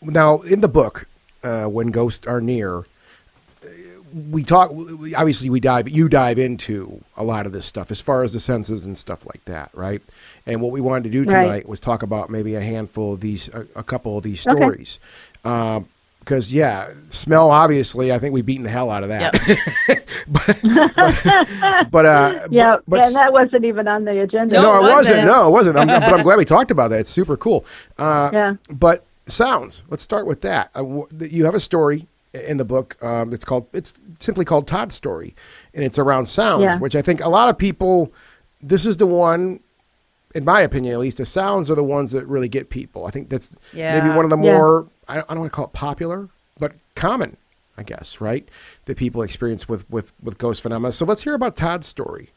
[0.00, 1.08] Now, in the book,
[1.42, 2.84] uh, when ghosts are near,
[4.30, 4.70] we talk.
[5.16, 5.88] Obviously, we dive.
[5.88, 9.24] You dive into a lot of this stuff as far as the senses and stuff
[9.26, 10.02] like that, right?
[10.46, 11.42] And what we wanted to do Right.
[11.42, 14.56] tonight was talk about maybe a handful of these, a, a couple of these Okay.
[14.56, 14.98] stories.
[15.44, 15.88] Um,
[16.20, 17.50] because yeah, smell.
[17.50, 19.34] Obviously, I think we've beaten the hell out of that.
[20.28, 24.54] But but uh, Yeah, but, but and that wasn't even on the agenda.
[24.54, 24.96] No, no, it it wasn't.
[25.16, 25.26] wasn't.
[25.26, 25.76] No, it wasn't.
[25.78, 27.00] I'm, but I'm glad we talked about that.
[27.00, 27.64] It's super cool.
[27.98, 28.54] Uh, Yeah.
[28.70, 29.82] But sounds.
[29.88, 30.70] Let's start with that.
[30.74, 33.02] Uh, w- you have a story in the book.
[33.02, 33.66] Um, it's called.
[33.72, 35.34] It's simply called Todd's story,
[35.74, 36.78] and it's around sounds, Yeah.
[36.78, 38.12] which I think a lot of people.
[38.62, 39.60] This is the one.
[40.34, 43.04] In my opinion, at least, the sounds are the ones that really get people.
[43.06, 44.52] I think that's maybe one of the Yeah.
[44.52, 44.86] more.
[45.08, 47.36] I don't, I don't want to call it popular, but common,
[47.76, 48.48] I guess, right?
[48.86, 50.92] That people experience with with with ghost phenomena.
[50.92, 52.30] So let's hear about Todd's story.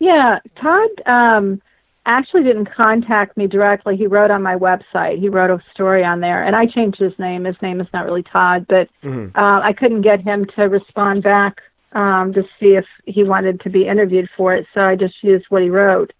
[0.00, 1.62] Yeah, Todd um,
[2.06, 3.96] actually didn't contact me directly.
[3.96, 5.18] He wrote on my website.
[5.18, 7.44] He wrote a story on there, and I changed his name.
[7.44, 8.88] His name is not really Todd, but
[9.36, 11.60] uh, I couldn't get him to respond back
[11.92, 14.66] um, to see if he wanted to be interviewed for it.
[14.74, 16.12] So I just used what he wrote.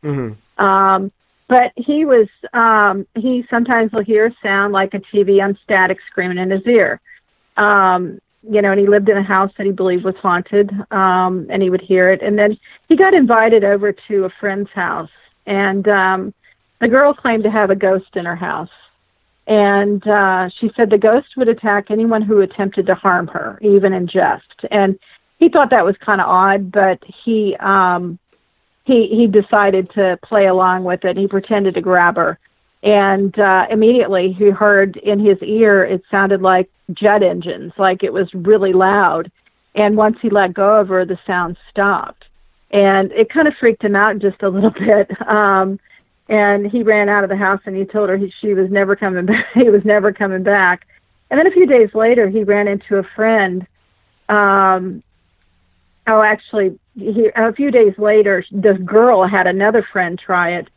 [0.59, 1.11] Um,
[1.49, 5.99] but he was um, he sometimes will hear a sound like a TV on static
[6.11, 7.01] screaming in his ear.
[7.57, 11.47] Um, you know, and he lived in a house that he believed was haunted, um,
[11.51, 12.23] and he would hear it.
[12.23, 15.11] And then he got invited over to a friend's house,
[15.47, 16.35] and um,
[16.81, 18.71] the girl claimed to have a ghost in her house.
[19.47, 23.93] And uh, she said the ghost would attack anyone who attempted to harm her, even
[23.93, 24.65] in jest.
[24.71, 24.99] And
[25.39, 28.19] he thought that was kind of odd, but he um,
[28.85, 31.17] he he decided to play along with it.
[31.17, 32.39] He pretended to grab her,
[32.83, 38.13] and uh, immediately he heard in his ear it sounded like jet engines, like it
[38.13, 39.31] was really loud.
[39.75, 42.25] And once he let go of her, the sound stopped,
[42.73, 45.11] and it kind of freaked him out just a little bit.
[45.29, 45.79] Um,
[46.29, 48.97] and he ran out of the house and he told her he, she was never
[48.97, 49.47] coming back.
[49.55, 50.87] he was never coming back.
[51.31, 53.67] And then a few days later, he ran into a friend.
[54.29, 55.03] Um,
[56.07, 60.69] oh, actually, he, a few days later, this girl had another friend try it,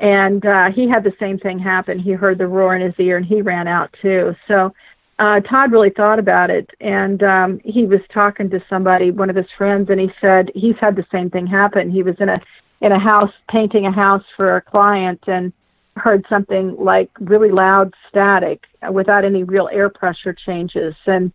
[0.00, 2.00] and uh, he had the same thing happen.
[2.00, 4.34] He heard the roar in his ear, and he ran out too.
[4.48, 4.72] So
[5.20, 9.36] uh, Todd really thought about it, and um, he was talking to somebody, one of
[9.36, 11.90] his friends, and he said he's had the same thing happen.
[11.90, 12.36] He was in a
[12.80, 15.52] in a house painting a house for a client, and
[15.96, 21.30] heard something like really loud static without any real air pressure changes, and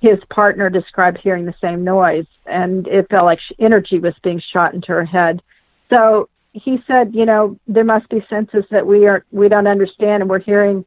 [0.00, 4.72] his partner described hearing the same noise, and it felt like energy was being shot
[4.72, 5.42] into her head.
[5.90, 10.22] So he said, you know, there must be senses that we are we don't understand,
[10.22, 10.86] and we're hearing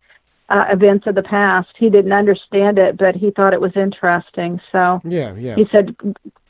[0.50, 1.70] uh, events of the past.
[1.78, 4.60] He didn't understand it, but he thought it was interesting.
[4.72, 5.56] So Yeah, yeah.
[5.56, 5.96] he said,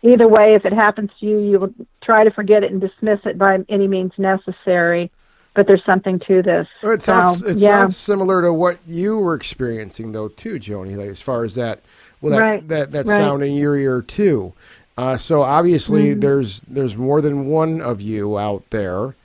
[0.01, 3.19] either way, if it happens to you, you will try to forget it and dismiss
[3.25, 5.11] it by any means necessary.
[5.55, 6.67] But there's something to this.
[6.83, 7.79] Oh, It sounds So, it yeah.
[7.79, 10.95] sounds similar to what you were experiencing though too, Joni.
[10.95, 11.81] Like as far as that,
[12.21, 13.17] well, that Right, that, that right.
[13.17, 14.53] sound in your ear too.
[14.97, 16.19] Uh, so obviously Mm-hmm.
[16.21, 19.15] there's there's more than one of you out there,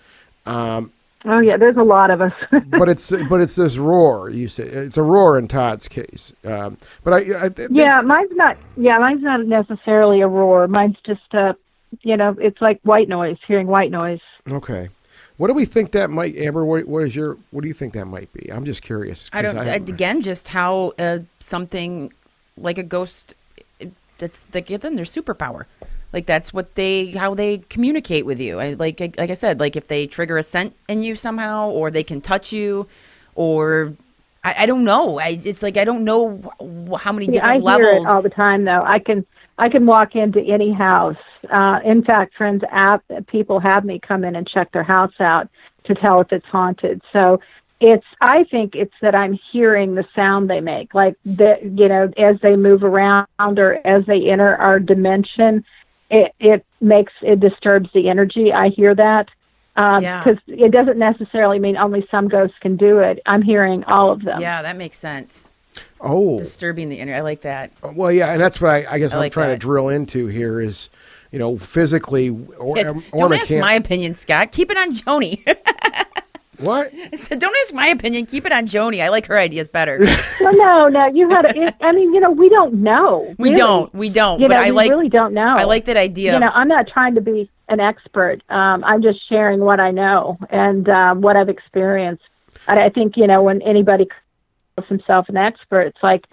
[0.46, 0.92] um,
[1.26, 2.32] Oh yeah, there's a lot of us.
[2.68, 4.28] but it's but it's this roar.
[4.30, 6.32] You say it's a roar in Todd's case.
[6.44, 8.56] Um, but I, I th- Yeah, mine's not.
[8.76, 10.68] Yeah, mine's not necessarily a roar.
[10.68, 11.56] Mine's just a
[12.02, 14.20] you know, it's like white noise, hearing white noise.
[14.50, 14.88] Okay.
[15.36, 16.64] What do we think that might, Amber?
[16.64, 17.36] What, what is your?
[17.50, 18.52] What do you think that might be?
[18.52, 19.28] I'm just curious.
[19.32, 19.64] I 'cause don't.
[19.66, 22.12] haven't- again, just how uh, something
[22.56, 23.34] like a ghost.
[24.18, 25.64] That's they give them their superpower.
[26.14, 28.60] Like that's what they how they communicate with you.
[28.60, 31.90] I like like I said, like if they trigger a scent in you somehow, or
[31.90, 32.86] they can touch you,
[33.34, 33.94] or
[34.44, 35.18] I, I don't know.
[35.18, 36.40] I it's like I don't know
[37.00, 38.06] how many Yeah, I different hear levels.
[38.06, 38.84] it all the time, though.
[38.84, 39.26] I can
[39.58, 41.16] I can walk into any house.
[41.52, 45.48] Uh, in fact, friends, app people have me come in and check their house out
[45.86, 47.02] to tell if it's haunted.
[47.12, 47.40] So
[47.80, 52.10] it's I think it's that I'm hearing the sound they make, like that you know
[52.16, 55.64] as they move around or as they enter our dimension.
[56.10, 58.52] It it makes it disturbs the energy.
[58.52, 59.28] I hear that.
[59.74, 60.66] Because Yeah.
[60.66, 63.20] it doesn't necessarily mean only some ghosts can do it.
[63.26, 64.40] I'm hearing all of them.
[64.40, 65.50] Yeah, that makes sense.
[66.00, 67.12] oh, Disturbing the inner.
[67.14, 67.72] I like that.
[67.82, 69.54] Uh, well, yeah, and that's what I, I guess I I'm like trying that.
[69.56, 70.90] to drill into here is,
[71.32, 74.52] you know, physically or, or don't ask my opinion, Scott.
[74.52, 75.42] Keep it on Joni.
[76.64, 76.92] what?
[77.12, 78.26] I said, don't ask my opinion.
[78.26, 79.02] Keep it on Joni.
[79.02, 79.98] I like her ideas better.
[80.40, 81.56] Well, no, no, you had.
[81.56, 83.34] It, I mean, you know, we don't know.
[83.38, 83.60] We really.
[83.60, 83.94] don't.
[83.94, 84.40] We don't.
[84.40, 84.90] You but know, I we like.
[84.90, 85.56] really don't know.
[85.56, 86.34] I like that idea.
[86.34, 88.42] You know, I'm not trying to be an expert.
[88.50, 92.24] Um, I'm just sharing what I know and um, what I've experienced.
[92.66, 94.06] And I think you know when anybody
[94.76, 96.26] calls himself an expert, it's like,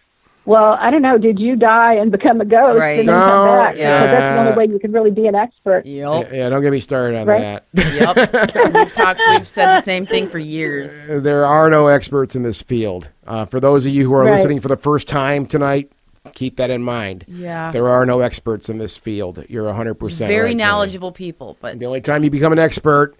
[0.52, 1.18] well, I don't know.
[1.18, 3.00] Did you die and become a ghost Right.
[3.00, 3.78] and then No, come back?
[3.78, 4.02] yeah.
[4.04, 5.86] Because that's the only way you can really be an expert.
[5.86, 6.32] Yep.
[6.34, 7.62] Yeah, don't get me started on Right.
[7.74, 7.94] that.
[8.36, 8.74] Yep.
[8.74, 9.20] we've talked.
[9.30, 11.08] We've said the same thing for years.
[11.08, 13.10] there are no experts in this field.
[13.26, 14.32] Uh, for those of you who are Right.
[14.34, 15.92] listening for the first time tonight,
[16.34, 17.26] keep that in mind.
[17.28, 17.72] Yeah.
[17.72, 19.44] There are no experts in this field.
[19.50, 20.56] You're 100% Very right, Jenny.
[20.64, 23.16] knowledgeable people, but The only time you become an expert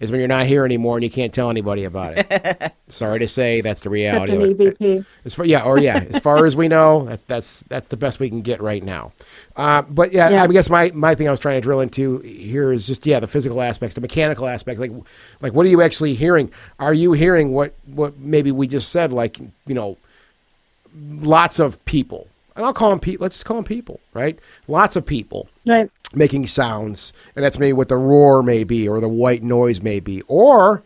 [0.00, 2.72] is when you're not here anymore and you can't tell anybody about it.
[2.88, 4.36] Sorry to say, that's the That's reality.
[4.36, 4.54] an.
[4.54, 5.04] EVP.
[5.24, 8.20] As far, yeah, or yeah, as far as we know, that's that's that's the best
[8.20, 9.12] we can get right now.
[9.56, 10.42] Uh, but yeah, Yeah.
[10.44, 13.18] I guess my, my thing I was trying to drill into here is just yeah,
[13.20, 14.80] the physical aspects, the mechanical aspects.
[14.80, 14.92] Like
[15.40, 16.50] like what are you actually hearing?
[16.78, 19.12] Are you hearing what what maybe we just said?
[19.12, 19.96] Like you know,
[20.94, 23.24] lots of people, and I'll call them people.
[23.24, 24.38] Let's just call them people, right?
[24.68, 25.90] Lots of people Right.
[26.14, 30.00] Making sounds, and that's maybe what the roar may be or the white noise may
[30.00, 30.82] be, or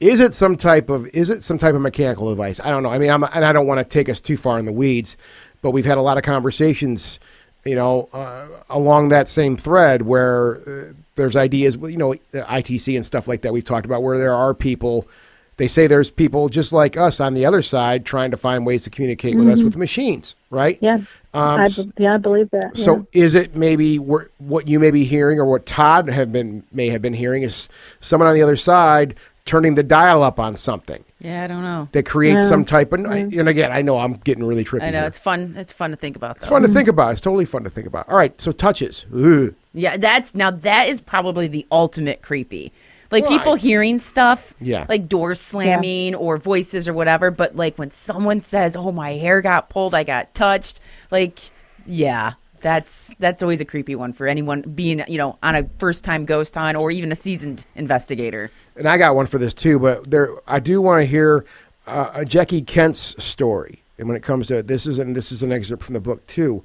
[0.00, 2.60] is it some type of is it some type of mechanical device?
[2.60, 2.90] I don't know.
[2.90, 5.16] I mean, I'm, and I don't want to take us too far in the weeds,
[5.62, 7.20] but we've had a lot of conversations,
[7.64, 13.06] you know, uh, along that same thread where uh, there's ideas, you know, ITC and
[13.06, 15.08] stuff like that we've talked about, where there are people.
[15.56, 18.82] They say there's people just like us on the other side trying to find ways
[18.84, 20.78] to communicate with us with machines, right?
[20.80, 20.96] Yeah.
[21.32, 22.76] Um, I, s- be- yeah, I believe that.
[22.76, 26.88] so is it maybe what you may be hearing or what Todd have been may
[26.88, 27.68] have been hearing is
[28.00, 29.14] someone on the other side
[29.44, 31.88] turning the dial up on something yeah, I don't know.
[31.92, 32.48] that creates Yeah.
[32.48, 34.82] some type of and again I know I'm getting really trippy.
[34.84, 35.06] I know here.
[35.06, 35.54] it's fun.
[35.56, 36.36] It's fun to think about.
[36.36, 36.50] It's Though.
[36.56, 37.12] fun to think about.
[37.12, 38.08] It's totally fun to think about.
[38.08, 39.06] All right, so touches.
[39.14, 39.54] Ugh.
[39.72, 42.72] Yeah, that's now that is probably the ultimate creepy.
[43.14, 44.84] Like Well, people I- hearing stuff, Yeah.
[44.88, 47.30] like doors slamming or voices or whatever.
[47.30, 50.80] But like when someone says, "Oh, my hair got pulled, I got touched,"
[51.12, 51.38] like,
[51.86, 56.02] yeah, that's that's always a creepy one for anyone being you know on a first
[56.02, 58.50] time ghost hunt or even a seasoned investigator.
[58.76, 61.44] And I got one for this too, but there I do want to hear
[61.86, 63.80] uh, a Jackie Kent's story.
[63.98, 66.26] And when it comes to this is and this is an excerpt from the book
[66.26, 66.64] too.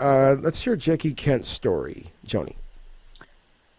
[0.00, 2.56] Uh, let's hear Jackie Kent's story, Joni.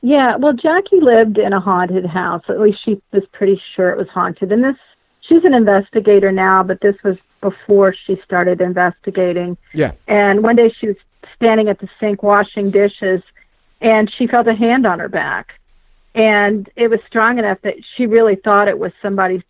[0.05, 2.43] Yeah, well, Jackie lived in a haunted house.
[2.47, 4.51] At least she was pretty sure it was haunted.
[4.51, 4.75] And this,
[5.21, 9.57] she's an investigator now, but this was before she started investigating.
[9.73, 9.93] Yeah.
[10.07, 10.97] And one day she was
[11.35, 13.23] standing at the sink washing dishes,
[13.81, 15.53] and she felt a hand on her back.
[16.13, 19.41] And it was strong enough that she really thought it was somebody,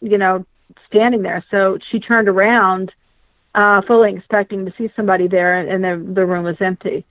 [0.00, 0.46] you know,
[0.86, 1.44] standing there.
[1.50, 2.92] So she turned around,
[3.54, 7.04] uh, fully expecting to see somebody there, and, and the, the room was empty.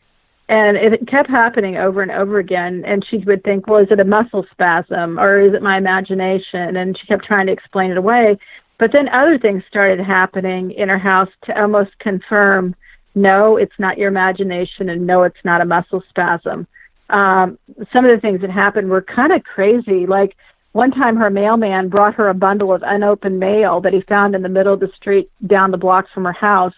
[0.49, 2.83] And it kept happening over and over again.
[2.85, 6.77] And she would think, well, is it a muscle spasm or is it my imagination?
[6.77, 8.37] And she kept trying to explain it away.
[8.77, 12.75] But then other things started happening in her house to almost confirm,
[13.15, 16.67] no, it's not your imagination, and no, it's not a muscle spasm.
[17.09, 17.57] Um,
[17.91, 20.05] some of the things that happened were kind of crazy.
[20.05, 20.35] Like
[20.73, 24.43] one time, her mailman brought her a bundle of unopened mail that he found in
[24.43, 26.75] the middle of the street down the block from her house.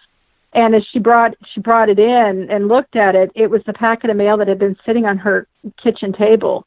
[0.52, 3.72] And as she brought she brought it in and looked at it, it was the
[3.72, 5.46] packet of mail that had been sitting on her
[5.82, 6.66] kitchen table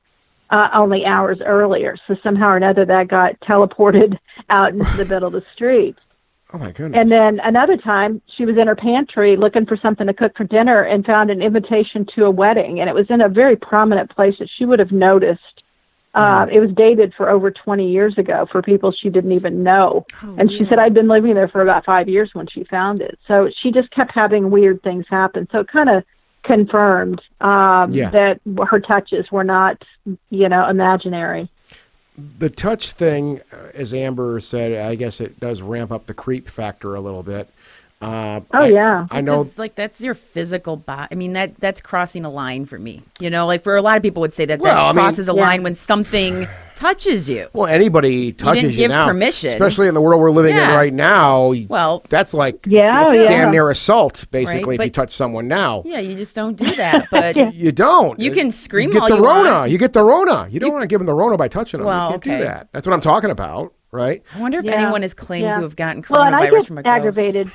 [0.49, 1.97] uh, only hours earlier.
[2.07, 4.17] So somehow or another, that got teleported
[4.49, 5.95] out into the middle of the street.
[6.53, 6.99] Oh my goodness.
[6.99, 10.43] And then another time, she was in her pantry looking for something to cook for
[10.43, 14.11] dinner and found an invitation to a wedding, and it was in a very prominent
[14.11, 15.62] place that she would have noticed.
[16.13, 20.05] Uh, it was dated for over 20 years ago for people she didn't even know.
[20.21, 23.17] and she said, I'd been living there for about five years when she found it.
[23.27, 25.47] So she just kept having weird things happen.
[25.51, 26.03] So it kind of
[26.43, 28.09] confirmed um, Yeah.
[28.11, 29.81] that her touches were not,
[30.29, 31.49] you know, imaginary.
[32.37, 36.47] the touch thing, uh, as Amber said, I guess it does ramp up the creep
[36.47, 37.49] factor a little bit.
[38.03, 39.07] Uh, Oh I, yeah.
[39.11, 39.33] I know.
[39.33, 41.07] Because, like that's your physical body.
[41.11, 43.01] I mean that that's crossing a line for me.
[43.19, 44.95] You know, like for a lot of people would say that Well, that I mean-
[44.95, 45.41] crosses a Yeah.
[45.41, 47.47] line when something touches you.
[47.53, 49.49] Well, anybody touches you, give now, permission.
[49.51, 51.53] especially in the world we're living in right now.
[51.69, 53.23] Well, that's like Yeah, it's yeah.
[53.25, 55.83] damn near assault, basically, Right, if you touch someone now.
[55.85, 57.07] yeah, you just don't do that.
[57.11, 58.19] But You don't.
[58.19, 59.51] You can scream You get all the you Rona.
[59.51, 59.71] want.
[59.71, 60.47] You get the Rona.
[60.49, 61.87] You don't want to give them the Rona by touching them.
[61.87, 62.37] Well, you can't okay.
[62.39, 62.67] do that.
[62.73, 64.23] That's what I'm talking about, right?
[64.35, 64.71] I wonder if Yeah.
[64.73, 65.53] anyone has claimed Yeah.
[65.53, 66.91] to have gotten Well, and I coronavirus get from a ghost.
[66.91, 67.51] aggravated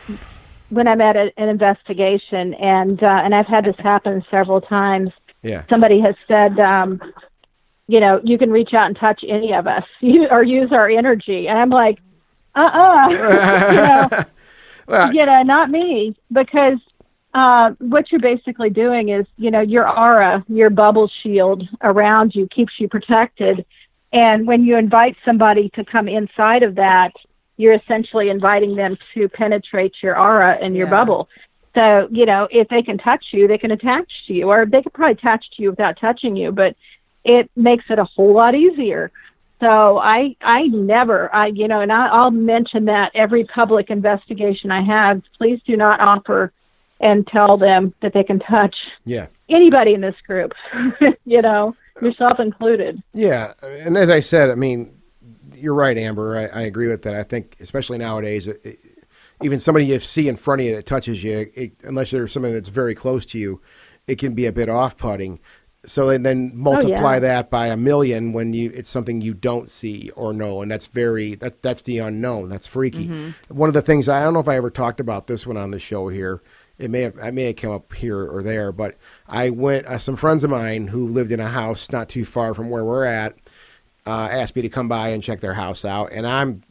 [0.71, 5.11] when I'm at a, an investigation, and uh, and I've had this happen several times.
[5.43, 5.65] Yeah.
[5.69, 7.01] Somebody has said, um,
[7.87, 10.89] you know, you can reach out and touch any of us, you, or use our
[10.89, 11.99] energy, and I'm like,
[12.55, 14.25] uh, uh you know,
[14.89, 16.79] Well, you know, not me, because
[17.35, 22.49] uh, what you're basically doing is, you know, your aura, your bubble shield around you
[22.49, 23.67] keeps you protected.
[24.13, 27.13] And when you invite somebody to come inside of that,
[27.59, 30.91] you're essentially inviting them to penetrate your aura and your Yeah.
[30.91, 31.29] bubble.
[31.75, 34.83] So, you know, if they can touch you, they can attach to you, or they
[34.83, 36.75] could probably attach to you without touching you, but
[37.25, 39.11] it makes it a whole lot easier.
[39.61, 44.71] So I, I never, I, you know, and I, I'll mention that every public investigation
[44.71, 45.23] I have.
[45.37, 46.53] Please do not offer
[47.01, 49.27] and tell them that they can touch yeah.
[49.49, 50.53] anybody in this group.
[51.25, 53.03] you know, uh, yourself included.
[53.15, 54.98] Yeah, and as I said, I mean,
[55.59, 56.51] you're right, Amber.
[56.53, 57.15] I, I agree with that.
[57.15, 58.79] I think, especially nowadays, it, it-
[59.41, 62.53] even somebody you see in front of you that touches you, it, unless there's something
[62.53, 63.61] that's very close to you,
[64.09, 65.39] it can be a bit off-putting.
[65.87, 67.21] So then, then multiply yeah.
[67.21, 70.89] that by a million when you it's something you don't see or know, and that's
[70.89, 72.49] very that that's the unknown.
[72.49, 73.33] That's freaky.
[73.47, 75.71] One of the things I don't know if I ever talked about this one on
[75.71, 76.43] the show here.
[76.79, 78.97] It may have I may have come up here or there, but
[79.29, 79.87] I went.
[79.87, 82.85] Uh, some friends of mine who lived in a house not too far from where
[82.85, 83.37] we're at
[84.09, 86.63] uh, asked me to come by and check their house out, and I'm.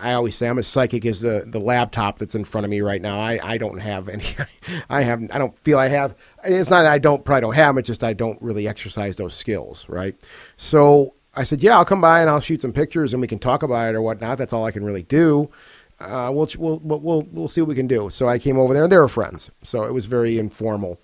[0.00, 2.80] I always say I'm as psychic as the, the laptop that's in front of me
[2.80, 3.20] right now.
[3.20, 4.24] I, I don't have any.
[4.90, 5.22] I have.
[5.30, 6.16] I don't feel I have.
[6.42, 7.78] It's not that I don't probably don't have them.
[7.78, 10.16] It's just I don't really exercise those skills, right?
[10.56, 13.38] So I said, yeah, I'll come by and I'll shoot some pictures and we can
[13.38, 14.38] talk about it or whatnot.
[14.38, 15.48] That's all I can really do.
[16.00, 18.10] Uh, we'll, we'll we'll we'll see what we can do.
[18.10, 19.48] So I came over there and they were friends.
[19.62, 21.00] So it was very informal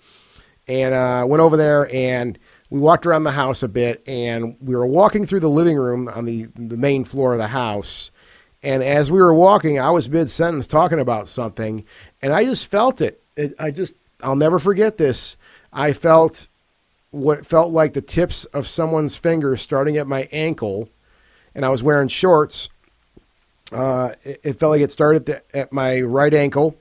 [0.67, 2.37] and uh, went over there and
[2.69, 6.07] we walked around the house a bit and we were walking through the living room
[6.07, 8.11] on the, the main floor of the house.
[8.63, 11.85] And as we were walking i was mid-sentence talking about something
[12.21, 15.37] and i just felt it, it i just i'll never forget this.
[15.71, 16.47] I felt
[17.11, 20.89] what felt like the tips of someone's fingers starting at my ankle
[21.53, 22.69] and i was wearing shorts.
[23.71, 26.79] Uh, it, it felt like it started at, the, at my right ankle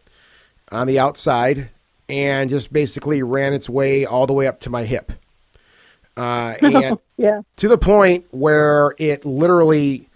[0.70, 1.70] on the outside
[2.08, 5.12] and just basically ran its way all the way up to my hip.
[6.16, 7.40] Uh, and Yeah.
[7.56, 10.08] to the point where it literally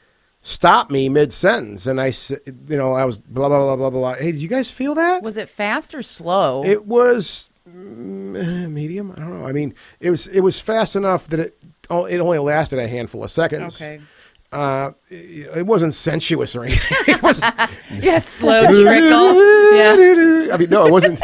[0.42, 1.86] stopped me mid sentence.
[1.86, 4.14] And I said, you know, I was blah, blah, blah, blah, blah.
[4.14, 5.22] Hey, did you guys feel that?
[5.22, 6.64] Was it fast or slow?
[6.64, 9.12] It was mm, medium.
[9.12, 9.46] I don't know.
[9.46, 12.88] I mean, it was, it was fast enough that it, oh, it only lasted a
[12.88, 13.80] handful of seconds.
[13.80, 14.00] okay.
[14.50, 16.96] Uh, it, it wasn't sensuous or anything.
[17.14, 17.40] it was,
[17.92, 19.34] Yeah, slow trickle.
[19.76, 20.54] Yeah.
[20.54, 21.20] I mean, no, it wasn't.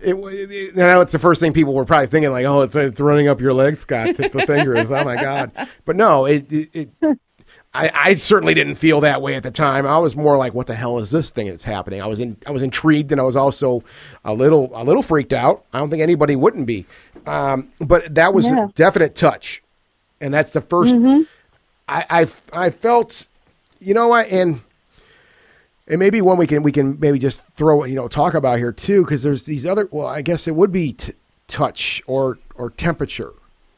[0.00, 3.00] It, it, now it's the first thing people were probably thinking, like, "Oh, it's, it's
[3.00, 4.90] running up your leg, Scott." Tip the fingers.
[4.90, 5.50] Oh my god!
[5.84, 6.52] But no, it.
[6.52, 6.70] it,
[7.02, 7.18] it
[7.74, 9.86] I, I certainly didn't feel that way at the time.
[9.86, 12.36] I was more like, "What the hell is this thing that's happening?" I was in,
[12.46, 13.82] I was intrigued, and I was also
[14.24, 15.64] a little, a little freaked out.
[15.74, 16.86] I don't think anybody wouldn't be,
[17.26, 18.66] um, but that was Yeah.
[18.66, 19.62] a definite touch,
[20.20, 21.26] and that's the 1st
[21.88, 22.26] I, I,
[22.66, 23.26] I felt,
[23.80, 24.60] you know what, and
[25.88, 28.72] and maybe one we can we can maybe just throw you know talk about here
[28.72, 31.12] too because there's these other well I guess it would be t-
[31.48, 33.32] touch or or temperature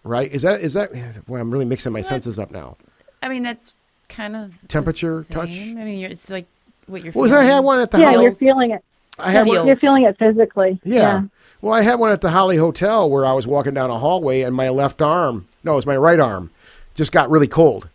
[0.04, 0.92] right is that is that
[1.28, 2.76] well I'm really mixing my senses up now
[3.22, 3.74] I mean, that's
[4.08, 5.50] kind of the Temperature, touch?
[5.50, 6.46] I mean, you're, it's like
[6.86, 7.42] what you're well feeling.
[7.42, 8.82] I had one at the Yeah, Holly, you're feeling it.
[9.18, 10.80] I had one, You're feeling it physically.
[10.84, 11.24] yeah.
[11.61, 14.40] well I had one at the Holly Hotel where I was walking down a hallway
[14.40, 16.50] and my left arm no it was my right arm
[16.94, 17.88] just got really cold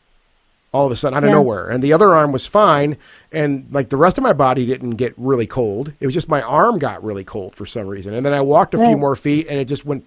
[0.75, 1.35] all of a sudden out of Yeah.
[1.35, 1.69] nowhere.
[1.69, 2.97] And the other arm was fine
[3.31, 5.93] and like the rest of my body didn't get really cold.
[5.99, 8.13] It was just my arm got really cold for some reason.
[8.13, 10.03] And then i walked a few more feet and it just went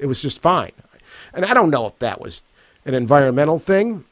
[0.00, 0.72] it was just fine.
[1.34, 2.44] And i don't know if that was
[2.86, 4.04] an environmental thing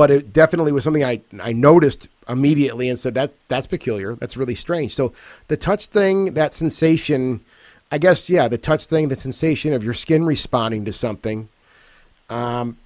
[0.00, 4.14] but it definitely was something i i noticed immediately and said that that's peculiar.
[4.14, 4.94] That's really strange.
[4.94, 5.12] So
[5.48, 7.40] the touch thing that sensation
[7.92, 11.48] i guess yeah the touch thing the sensation of your skin responding to something
[12.30, 12.78] um,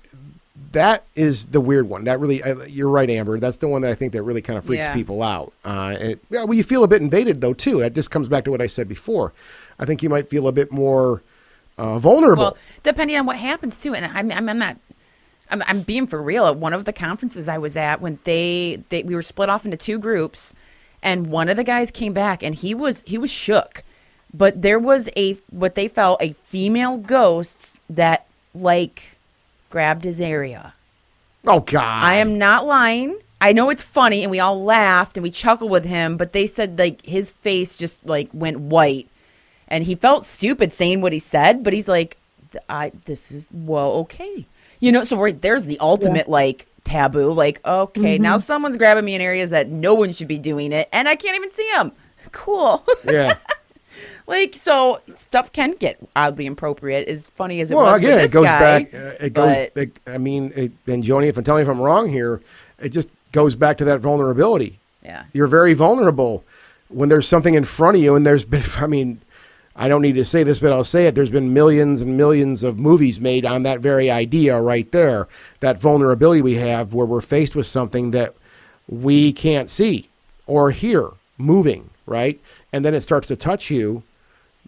[0.72, 2.04] that is the weird one.
[2.04, 3.38] That really, I, you're right, Amber.
[3.38, 4.94] That's the one that I think that really kind of freaks Yeah.
[4.94, 5.52] people out.
[5.64, 7.80] Uh, and it, yeah, well, you feel a bit invaded though too.
[7.80, 9.32] That just comes back to what I said before.
[9.78, 11.22] I think you might feel a bit more
[11.78, 12.42] uh, vulnerable.
[12.44, 14.76] Well, depending on what happens too, and I'm I'm, I'm not.
[15.50, 16.44] I'm, I'm being for real.
[16.46, 19.64] At one of the conferences I was at, when they, they we were split off
[19.64, 20.52] into two groups,
[21.02, 23.82] and one of the guys came back, and he was he was shook,
[24.34, 29.17] but there was a what they felt a female ghost that like
[29.70, 30.74] grabbed his area.
[31.46, 33.18] oh God, I am not lying.
[33.40, 36.46] I know it's funny, and we all laughed and we chuckled with him, but they
[36.46, 39.08] said like his face just like went white,
[39.68, 42.16] and he felt stupid saying what he said, but he's like,
[42.68, 44.46] "I this is well okay,"
[44.80, 45.04] you know.
[45.04, 47.32] So right there's the ultimate like taboo.
[47.32, 48.40] Like, okay, now mm-hmm.
[48.40, 51.36] someone's grabbing me in areas that no one should be doing it, and I can't
[51.36, 51.92] even see him.
[52.32, 52.84] Cool.
[53.04, 53.36] Yeah.
[54.28, 57.08] like so, stuff can get oddly inappropriate.
[57.08, 58.94] As funny as it well, was again, with it goes guy, back.
[58.94, 59.68] Uh, it goes.
[59.74, 62.40] It, I mean, it, and Joni, if I'm telling you if I'm wrong here,
[62.78, 64.78] it just goes back to that vulnerability.
[65.02, 65.24] yeah.
[65.32, 66.44] You're very vulnerable
[66.88, 68.62] when there's something in front of you, and there's been.
[68.76, 69.20] I mean,
[69.74, 71.14] I don't need to say this, but I'll say it.
[71.14, 75.26] There's been millions and millions of movies made on that very idea right there.
[75.60, 78.34] That vulnerability we have, where we're faced with something that
[78.88, 80.08] we can't see
[80.46, 82.40] or hear moving, right?
[82.72, 84.02] And then it starts to touch you.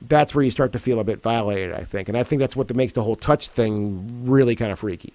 [0.08, 2.08] That's where you start to feel a bit violated, I think.
[2.08, 5.12] And I think that's what makes the whole touch thing really kind of freaky.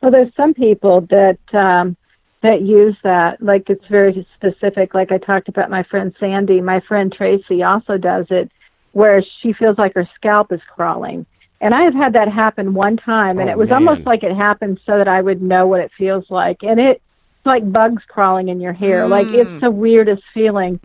[0.00, 1.96] Well, there's some people that um,
[2.42, 4.94] that use that, like it's very specific.
[4.94, 6.60] Like I talked about my friend Sandy.
[6.60, 8.50] My friend Tracy also does it,
[8.92, 11.26] where she feels like her scalp is crawling.
[11.60, 13.78] And I have had that happen one time, and Oh, it was man.
[13.88, 16.58] almost like it happened so that I would know what it feels like.
[16.62, 17.00] And it,
[17.46, 19.06] like bugs crawling in your hair.
[19.08, 20.80] Like it's the weirdest feeling.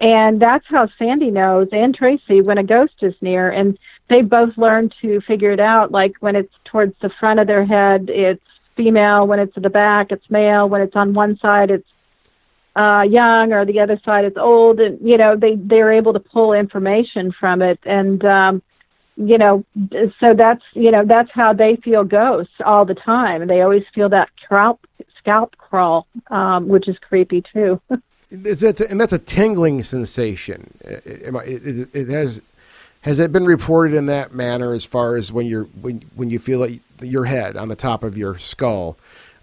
[0.00, 3.50] And that's how Sandy knows and Tracy when a ghost is near.
[3.50, 5.92] And they both learn to figure it out.
[5.92, 8.42] Like when it's towards the front of their head, it's
[8.76, 9.26] female.
[9.26, 10.68] When it's at the back, it's male.
[10.68, 11.86] When it's on one side, it's
[12.76, 14.80] uh, young, or the other side, it's old.
[14.80, 17.78] And you know, they they're able to pull information from it.
[17.84, 18.62] And um,
[19.16, 19.64] you know,
[20.18, 23.42] so that's you know that's how they feel ghosts all the time.
[23.42, 24.80] And they always feel that scalp
[25.20, 27.80] scalp crawl, um, which is creepy too.
[28.32, 30.72] Is that, and that's a tingling sensation.
[30.84, 30.98] Uh,
[31.40, 32.40] It, it, it has
[33.02, 36.38] has it been reported in that manner as far as when you're when when you
[36.38, 38.96] feel like your head on the top of your skull?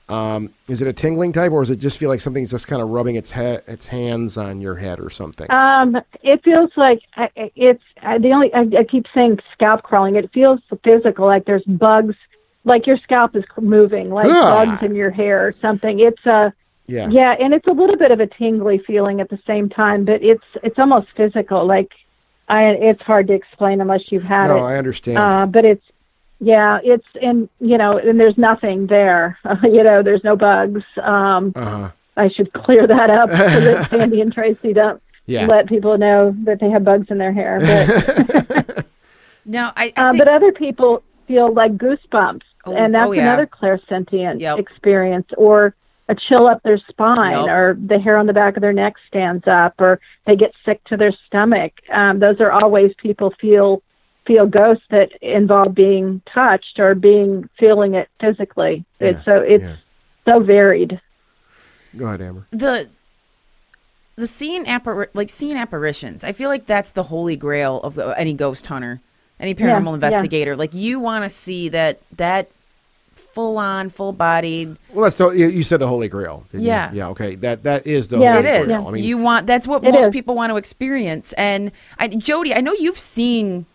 [0.09, 2.82] Um, is it a tingling type, or does it just feel like something's just kind
[2.82, 5.51] of rubbing its head, its hands on your head or something?
[5.51, 7.01] Um, it feels like
[7.36, 8.53] it's I, the only.
[8.53, 10.15] I, I keep saying scalp crawling.
[10.15, 12.15] It feels physical, like there's bugs,
[12.68, 14.65] like your scalp is moving, like Ah.
[14.65, 15.99] bugs in your hair or something.
[15.99, 16.53] It's a
[16.88, 20.05] yeah, yeah, and it's a little bit of a tingly feeling at the same time,
[20.05, 21.65] but it's it's almost physical.
[21.65, 21.91] Like
[22.47, 24.59] I, it's hard to explain unless you've had no, it.
[24.59, 25.18] No, I understand.
[25.18, 25.84] Uh, but it's
[26.39, 29.38] yeah, it's and you know, and there's nothing there.
[29.63, 30.84] you know, there's no bugs.
[31.01, 31.91] Um, uh-huh.
[32.15, 35.45] I should clear that up so that Sandy and Tracy don't Yeah.
[35.45, 37.59] let people know that they have bugs in their hair.
[37.59, 38.86] But
[39.45, 43.11] Now I, I uh, think, but other people feel like goosebumps, Oh, and that's oh,
[43.13, 43.22] yeah.
[43.34, 44.59] another clairsentient Yep.
[44.59, 45.74] experience, or
[46.09, 47.49] a chill up their spine, Yep.
[47.49, 50.84] or the hair on the back of their neck stands up, or they get sick
[50.86, 51.74] to their stomach.
[51.91, 53.82] Um, those are all ways people feel
[54.26, 58.84] feel ghosts that involve being touched or being feeling it physically.
[58.99, 59.76] It's so it's yeah.
[60.26, 60.99] so varied.
[61.95, 62.45] Go ahead, Amber.
[62.51, 62.89] the
[64.18, 66.24] the seeing appar- like seeing apparitions.
[66.24, 68.99] I feel like that's the holy grail of any ghost hunter,
[69.39, 69.93] any paranormal yeah.
[69.93, 70.55] investigator.
[70.55, 72.49] Like you want to see that that
[73.18, 74.78] full on, full bodied.
[74.93, 76.45] Well, that's the, you you said the Holy Grail.
[76.51, 76.68] didn't you?
[76.70, 76.91] Yeah.
[76.93, 77.07] yeah.
[77.09, 78.34] Okay, that that is the Yeah.
[78.36, 78.65] Holy It is.
[78.68, 78.88] Grail.
[78.88, 80.09] I mean, you want that's what most is.
[80.09, 81.34] people want to experience.
[81.34, 83.65] And I, Joni, I know you've seen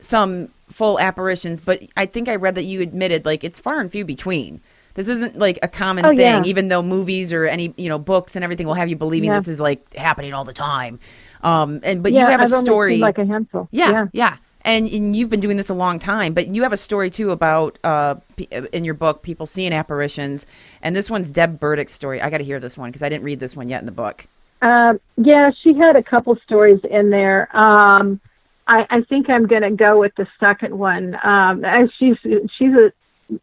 [0.00, 3.90] some full apparitions, but I think I read that you admitted like it's far and
[3.90, 4.60] few between.
[4.94, 6.42] This isn't like a common Oh, thing, yeah.
[6.44, 9.36] even though movies or any you know books and everything will have you believing Yeah.
[9.36, 10.98] this is like happening all the time.
[11.42, 13.68] Um, and but yeah, you have I've a only story, seen like a handful.
[13.70, 14.06] yeah, yeah.
[14.12, 14.36] yeah.
[14.66, 17.30] And, and you've been doing this a long time, but you have a story too
[17.30, 18.16] about uh,
[18.72, 20.44] in your book people seeing apparitions,
[20.82, 22.20] and this one's Deb Burdick's story.
[22.20, 23.92] I got to hear this one because I didn't read this one yet in the
[23.92, 24.26] book.
[24.62, 27.54] Um, yeah, she had a couple stories in there.
[27.56, 28.20] Um,
[28.66, 31.16] I, I think I'm going to go with the second one.
[31.22, 31.64] Um,
[31.98, 32.16] she's
[32.58, 32.92] she's a,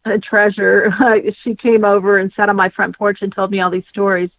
[0.04, 0.92] a treasure.
[1.42, 4.30] she came over and sat on my front porch and told me all these stories.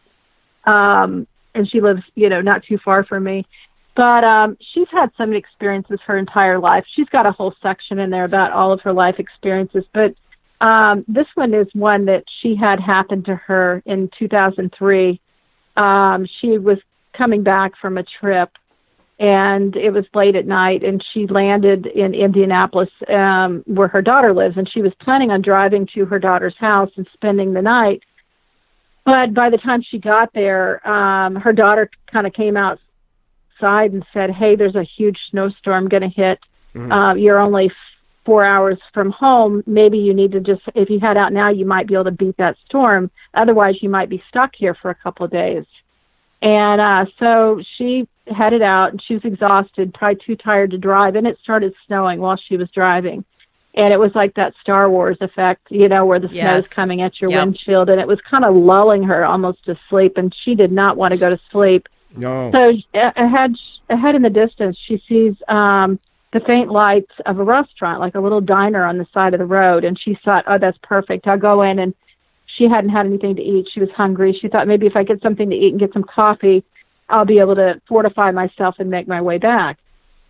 [0.65, 3.47] Um, and she lives, you know, not too far from me.
[3.95, 6.85] But um, she's had some experiences her entire life.
[6.95, 9.85] She's got a whole section in there about all of her life experiences.
[9.93, 10.15] But
[10.61, 15.19] um, this one is one that she had happen to her in 2003
[15.77, 16.77] um, she was
[17.13, 18.49] coming back from a trip
[19.17, 24.33] and it was late at night and she landed in Indianapolis um, where her daughter
[24.33, 28.03] lives and she was planning on driving to her daughter's house and spending the night
[29.05, 32.57] but by the time she got there um, her daughter kind of came
[33.55, 36.39] outside and said hey there's a huge snowstorm going to hit
[36.91, 37.71] uh, you're only
[38.25, 41.65] four hours from home, maybe you need to just, if you head out now, you
[41.65, 43.09] might be able to beat that storm.
[43.35, 45.63] Otherwise, you might be stuck here for a couple of days.
[46.41, 51.15] And uh, so she headed out, and she was exhausted, probably too tired to drive.
[51.15, 53.23] And it started snowing while she was driving,
[53.75, 56.67] and it was like that Star Wars effect, you know, where the snow's Yes.
[56.73, 57.39] coming at your Yep.
[57.39, 60.17] windshield, and it was kind of lulling her almost to sleep.
[60.17, 61.87] And she did not want to go to sleep.
[62.17, 62.51] No.
[62.53, 63.55] So uh, ahead,
[63.89, 65.99] ahead in the distance, she sees um,
[66.33, 69.45] the faint lights of a restaurant, like a little diner on the side of the
[69.45, 71.27] road, and she thought, "Oh, that's perfect.
[71.27, 71.93] I'll go in." And
[72.57, 73.67] she hadn't had anything to eat.
[73.73, 74.37] She was hungry.
[74.39, 76.63] She thought maybe if I get something to eat and get some coffee,
[77.09, 79.77] I'll be able to fortify myself and make my way back.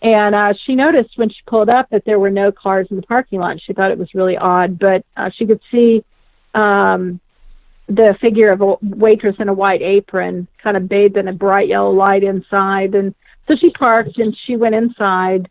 [0.02, 3.04] And uh, she noticed when she pulled up that there were no cars in the
[3.04, 3.60] parking lot.
[3.62, 6.04] She thought it was really odd, but uh, she could see
[6.54, 7.20] um,
[7.88, 11.68] the figure of a waitress in a white apron, kind of bathed in a bright
[11.68, 12.96] yellow light inside.
[12.96, 13.14] And
[13.48, 15.50] so she parked and she went inside,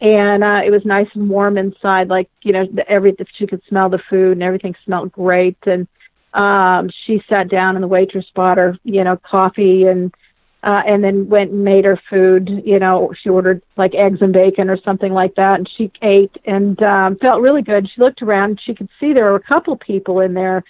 [0.00, 2.08] and uh, it was nice and warm inside.
[2.08, 5.56] Like you know, the, every she could smell the food and everything smelled great.
[5.64, 5.88] And
[6.34, 10.14] um, she sat down, and the waitress bought her, you know, coffee and.
[10.62, 12.50] Uh, and then went and made her food.
[12.66, 16.36] You know, she ordered like eggs and bacon or something like that, and she ate
[16.44, 17.88] and um, felt really good.
[17.88, 20.62] She looked around; and she could see there were a couple people in there,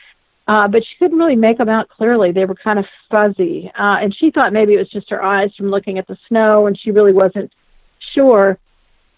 [0.48, 2.32] uh, but she couldn't really make them out clearly.
[2.32, 5.50] They were kind of fuzzy, uh, and she thought maybe it was just her eyes
[5.56, 7.52] from looking at the snow, and she really wasn't
[8.14, 8.58] sure.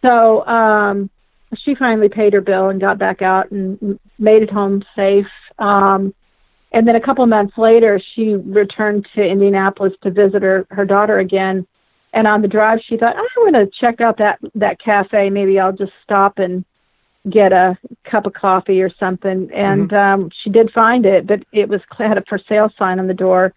[0.02, 1.10] So um,
[1.56, 5.26] she finally paid her bill and got back out and made it home safe.
[5.58, 6.14] Um,
[6.72, 11.18] and then a couple months later, she returned to Indianapolis to visit her, her daughter
[11.18, 11.66] again.
[12.14, 15.30] And on the drive, she thought, I'm going to check out that that cafe.
[15.30, 16.64] Maybe I'll just stop and
[17.30, 19.50] get a cup of coffee or something.
[19.52, 23.06] And um, she did find it, but it was had a for sale sign on
[23.06, 23.54] the door,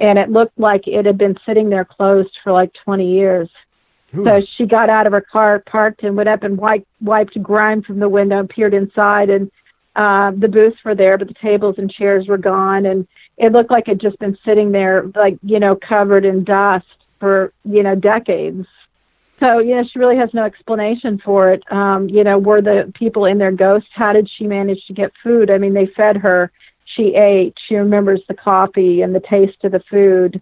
[0.00, 3.48] and it looked like it had been sitting there closed for like 20 years.
[4.22, 7.82] So she got out of her car, parked, and went up and wiped wiped grime
[7.82, 9.50] from the window, and peered inside, and
[9.96, 13.08] uh, the booths were there, but the tables and chairs were gone, and
[13.38, 16.86] it looked like it'd just been sitting there, like you know, covered in dust
[17.18, 18.66] for you know decades.
[19.40, 21.62] So you know, she really has no explanation for it.
[21.72, 23.88] Um, you know, were the people in their ghosts?
[23.92, 25.50] How did she manage to get food?
[25.50, 26.50] I mean, they fed her.
[26.84, 27.54] She ate.
[27.66, 30.40] She remembers the coffee and the taste of the food.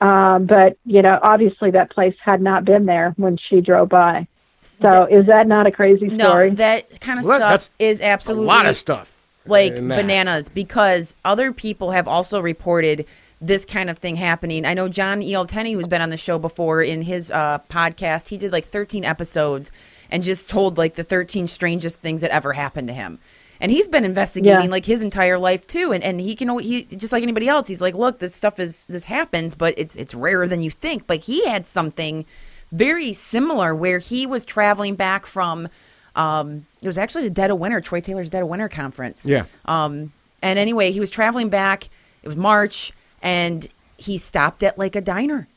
[0.00, 4.26] Um, but you know, obviously that place had not been there when she drove by.
[4.60, 6.16] So is that not a crazy story?
[6.16, 6.50] No, story?
[6.50, 9.28] that kind of Well, stuff is absolutely a lot of stuff.
[9.46, 13.04] like bananas because other people have also reported
[13.46, 14.64] this kind of thing happening.
[14.64, 15.46] I know John E.L.
[15.46, 19.04] Tenney, who's been on the show before in his uh, podcast, he did like 13
[19.04, 19.70] episodes
[20.10, 23.18] and just told like the 13 strangest things that ever happened to him.
[23.60, 24.70] And he's been investigating Yeah.
[24.70, 27.66] like his entire life too, and, and he can al- he just like anybody else.
[27.68, 31.06] He's like, look, this stuff is this happens, but it's it's rarer than you think.
[31.06, 32.26] But he had something
[32.72, 35.68] very similar where he was traveling back from.
[36.16, 39.24] Um, it was actually the Dead of Winter, Troy Taylor's Dead of Winter conference.
[39.26, 39.44] Yeah.
[39.64, 41.88] Um, and anyway, he was traveling back.
[42.22, 42.92] It was March,
[43.24, 43.66] and
[43.96, 45.48] he stopped at like a diner,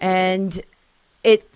[0.00, 0.58] and
[1.24, 1.48] it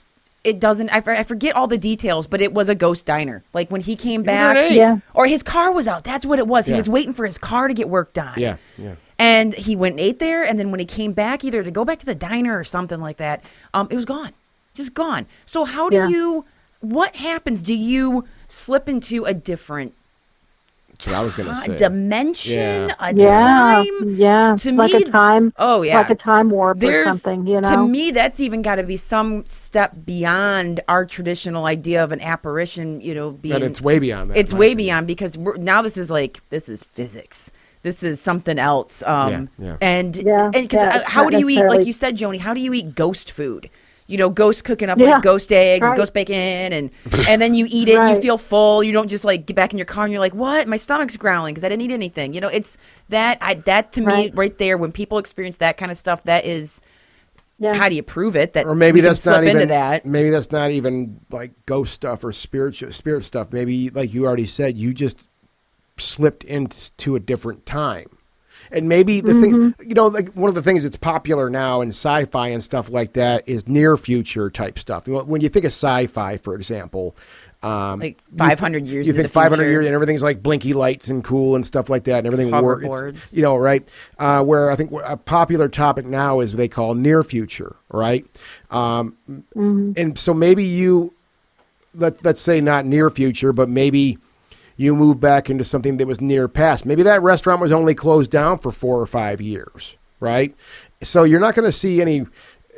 [0.45, 0.91] it doesn't.
[0.91, 3.45] I, I forget all the details, but it was a ghost diner.
[3.55, 4.73] Like when he came back, grenade.
[4.77, 4.99] Yeah.
[5.15, 6.03] or his car was out.
[6.05, 6.67] That's what it was.
[6.67, 8.35] He was waiting for his car to get worked on.
[8.37, 8.97] Yeah, yeah.
[9.19, 11.85] And he went and ate there, and then when he came back, either to go
[11.85, 14.33] back to the diner or something like that, um, it was gone,
[14.75, 15.27] just gone.
[15.47, 16.09] So how do Yeah.
[16.09, 16.45] you?
[16.81, 17.63] What happens?
[17.63, 19.95] Do you slip into a different
[21.05, 21.77] That's what I was going to uh, say.
[21.77, 22.53] dimension,
[22.89, 22.95] Yeah.
[23.01, 23.27] a yeah,
[23.85, 24.15] time?
[24.15, 25.53] yeah, To like me- a time.
[25.59, 27.47] Oh yeah, like a time warp or something.
[27.47, 32.05] You know, to me that's even got to be some step beyond our traditional idea
[32.05, 33.01] of an apparition.
[33.01, 34.37] You know, being But it's way beyond that.
[34.37, 34.77] it's way opinion.
[34.87, 37.51] beyond because we're, now this is like this is physics.
[37.83, 39.03] This is something else.
[39.05, 39.77] Um, Yeah, yeah.
[39.81, 41.65] And Yeah, and because yeah, how do you eat?
[41.67, 43.69] Like you said, Joni, how do you eat ghost food?
[44.09, 46.91] You know, ghost cooking up Yeah, like ghost eggs and ghost bacon, and
[47.29, 47.95] and then you eat it.
[48.07, 48.83] You feel full.
[48.83, 50.69] You don't just like get back in your car and you're like, "What?
[50.69, 52.77] My stomach's growling because I didn't eat anything." You know, it's
[53.09, 53.39] that.
[53.41, 54.33] I that to me Right.
[54.35, 56.83] right there when people experience that kind of stuff, that is
[57.59, 57.75] yeah.
[57.75, 58.55] how do you prove it?
[58.55, 60.05] That Or maybe that's slip not even into that.
[60.05, 63.53] maybe that's not even like ghost stuff or spirit spirit stuff.
[63.53, 65.29] Maybe like you already said, you just
[65.97, 68.07] slipped into a different time.
[68.73, 71.89] And maybe the thing, you know, like one of the things that's popular now in
[71.89, 75.07] sci-fi and stuff like that is near future type stuff.
[75.07, 77.15] When you think of sci-fi, for example,
[77.63, 81.09] um, Like you 500 years You think the 500 years, and everything's like blinky lights
[81.09, 83.33] and cool and stuff like that, and everything works.
[83.33, 83.87] You know, right?
[84.19, 88.27] Uh, where I think a popular topic now is what they call near future, right?
[88.71, 89.17] Um,
[89.55, 91.13] And so maybe you,
[91.95, 94.19] let let's say not near future, but maybe
[94.83, 96.85] you move back into something that was near past.
[96.85, 100.55] Maybe that restaurant was only closed down for four or five years, right?
[101.03, 102.27] So you're not going to see any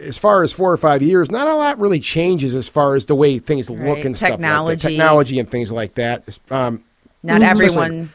[0.00, 3.06] as far as four or five years, not a lot really changes as far as
[3.06, 4.04] the way things look Right.
[4.04, 4.38] and stuff like.
[4.40, 4.88] Technology.
[4.88, 6.38] Technology and things like that.
[6.50, 6.82] Um,
[7.22, 8.12] Not everyone,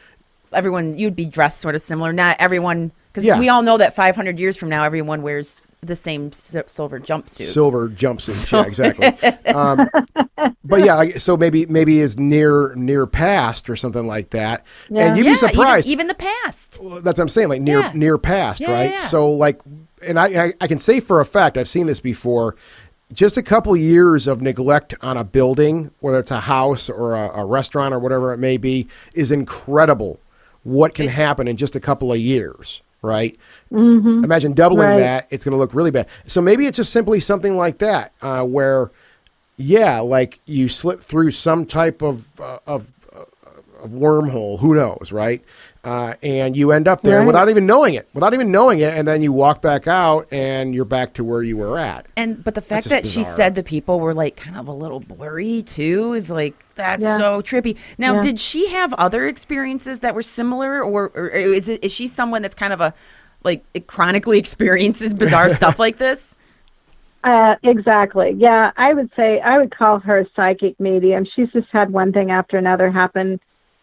[0.52, 2.12] everyone, you'd be dressed sort of similar.
[2.12, 3.38] Not everyone, because Yeah.
[3.38, 7.46] we all know that 500 years from now, everyone wears the same silver jumpsuit.
[7.46, 8.52] silver jumpsuit.
[8.52, 9.06] Yeah, exactly.
[9.54, 9.88] um,
[10.64, 14.64] but yeah, so maybe maybe is near near past or something like that.
[14.94, 15.86] And you'd yeah, be surprised.
[15.86, 16.78] Even, even the past.
[16.82, 17.92] Well, that's what I'm saying, like near Yeah.
[17.94, 18.90] near past, Yeah, right?
[18.90, 19.06] yeah.
[19.06, 19.60] So like,
[20.06, 22.56] and I, I I can say for a fact I've seen this before.
[23.12, 27.40] Just a couple years of neglect on a building, whether it's a house or a,
[27.40, 30.20] a restaurant or whatever it may be, is incredible.
[30.62, 33.38] What can happen in just a couple of years, right?
[33.72, 34.24] Mm-hmm.
[34.24, 34.98] Imagine doubling Right.
[35.00, 36.08] that; it's going to look really bad.
[36.26, 38.90] So maybe it's just simply something like that, uh, where,
[39.56, 42.99] yeah, like you slip through some type of uh, of of
[43.88, 44.58] wormhole.
[44.60, 45.42] Who knows, right?
[45.82, 47.26] Uh, and you end up there Right.
[47.26, 50.74] without even knowing it, without even knowing it, and then you walk back out, and
[50.74, 52.04] you're back to where you were at.
[52.16, 54.72] And but the fact just that she said the people were like kind of a
[54.72, 57.16] little blurry too is like that's Yeah.
[57.16, 57.76] so trippy.
[57.96, 58.20] Now, Yeah.
[58.20, 62.42] did she have other experiences that were similar, or, or is it is she someone
[62.42, 62.92] that's kind of a
[63.42, 66.36] like chronically experiences bizarre stuff like this?
[67.22, 68.32] Uh, exactly.
[68.36, 71.26] Yeah, I would say I would call her a psychic medium.
[71.36, 73.38] She's just had one thing after another happen,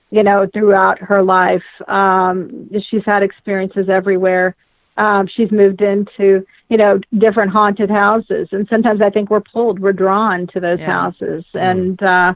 [0.10, 1.64] you know, throughout her life.
[1.88, 4.56] Um, she's had experiences everywhere.
[4.98, 9.80] Um, she's moved into, you know, different haunted houses, and sometimes I think we're pulled,
[9.80, 10.92] we're drawn to those Yeah.
[10.92, 12.34] houses, and uh,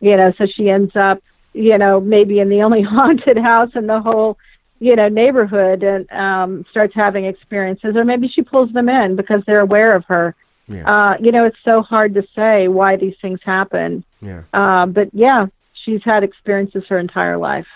[0.00, 1.18] you know, so she ends up,
[1.54, 4.36] you know, maybe in the only haunted house in the whole
[4.80, 9.40] you know neighborhood and um starts having experiences or maybe she pulls them in because
[9.46, 10.34] they're aware of her
[10.66, 10.82] Yeah.
[11.12, 14.42] uh you know it's so hard to say why these things happen Yeah.
[14.52, 15.46] uh, but yeah
[15.84, 17.66] she's had experiences her entire life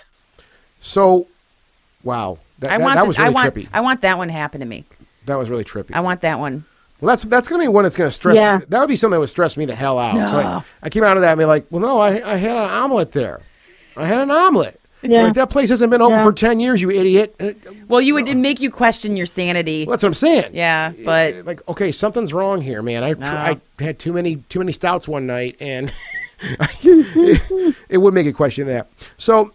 [0.80, 1.26] So,
[2.02, 3.68] wow, that, I that, want that th- was really I want trippy.
[3.72, 4.84] I want that one to happen to me.
[5.26, 5.90] that was really trippy.
[5.94, 6.64] I want that one.
[7.00, 8.36] well, that's that's gonna be one that's gonna stress.
[8.36, 8.58] Yeah.
[8.68, 10.30] That would be something that would stress me the hell out.
[10.30, 12.56] So I, I came out of that and be like, well, no, I I had
[12.56, 13.40] an omelet there.
[13.96, 14.80] I had an omelet.
[15.02, 15.24] Yeah.
[15.24, 16.22] Like, that place hasn't been open Yeah.
[16.22, 17.34] for ten years, you idiot.
[17.38, 17.52] Uh,
[17.86, 19.84] Well, you would make you question your sanity.
[19.84, 20.50] Well, that's what I'm saying.
[20.54, 23.04] Yeah, but like okay, something's wrong here, man.
[23.04, 23.28] I tr- No.
[23.28, 25.92] I had too many too many stouts one night, and
[26.40, 28.88] it, it would make a question that.
[29.18, 29.52] So,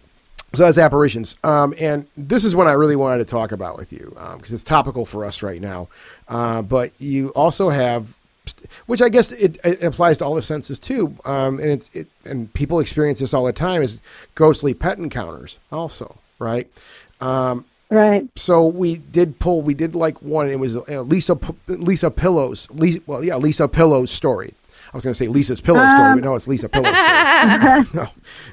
[0.54, 3.94] so that's apparitions, um, and this is what I really wanted to talk about with
[3.94, 5.88] you because it's topical for us right now.
[6.28, 8.18] Uh, but you also have,
[8.88, 12.08] which I guess it, it applies to all the senses too, um, and it's it,
[12.26, 14.02] and people experience this all the time is
[14.36, 16.70] ghostly pet encounters also, right?
[17.22, 22.68] Um, right so we did pull we did like one it was lisa lisa pillows
[22.72, 24.54] lisa, well yeah lisa pillows story
[24.94, 27.86] i was going to say lisa's pillow story but no it's lisa pillow story.
[27.94, 28.08] No.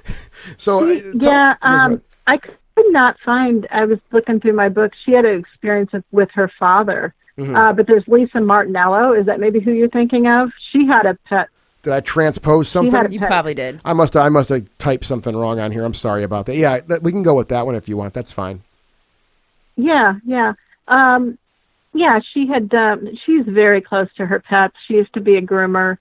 [0.57, 2.01] so uh, tell- yeah um ahead.
[2.27, 2.55] i could
[2.91, 6.51] not find i was looking through my book she had an experience with- with her
[6.59, 7.15] father.
[7.37, 7.55] Mm-hmm.
[7.55, 9.13] uh, but there's lisa martinello.
[9.19, 10.51] Is that maybe who you're thinking of?
[10.73, 11.47] She had a pet.
[11.85, 13.13] Did i transpose something?
[13.13, 13.81] you probably did.
[13.85, 15.85] i must i must have typed something wrong on here.
[15.85, 16.57] I'm sorry about that.
[16.57, 18.13] Yeah that, we can go with that one if you want.
[18.15, 18.63] That's fine.
[19.77, 20.55] Yeah, yeah.
[20.89, 21.39] Um
[21.95, 24.75] yeah, she had um she's very close to her pets.
[24.89, 25.99] She used to be a groomer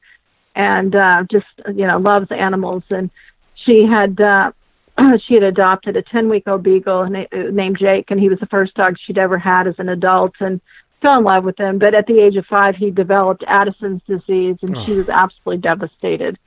[0.57, 2.83] and uh just you know, loves animals.
[2.89, 3.09] And
[3.55, 4.51] she had uh
[5.25, 9.19] she had adopted a 10-week-old beagle named Jake and he was the first dog she'd
[9.19, 10.59] ever had as an adult and
[11.01, 14.57] fell in love with him, but at the age of 5 he developed Addison's disease
[14.63, 16.37] and she was absolutely devastated.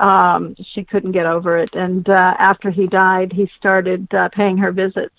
[0.00, 1.74] Um she couldn't get over it.
[1.74, 5.14] And uh after he died, he started uh, paying her visits.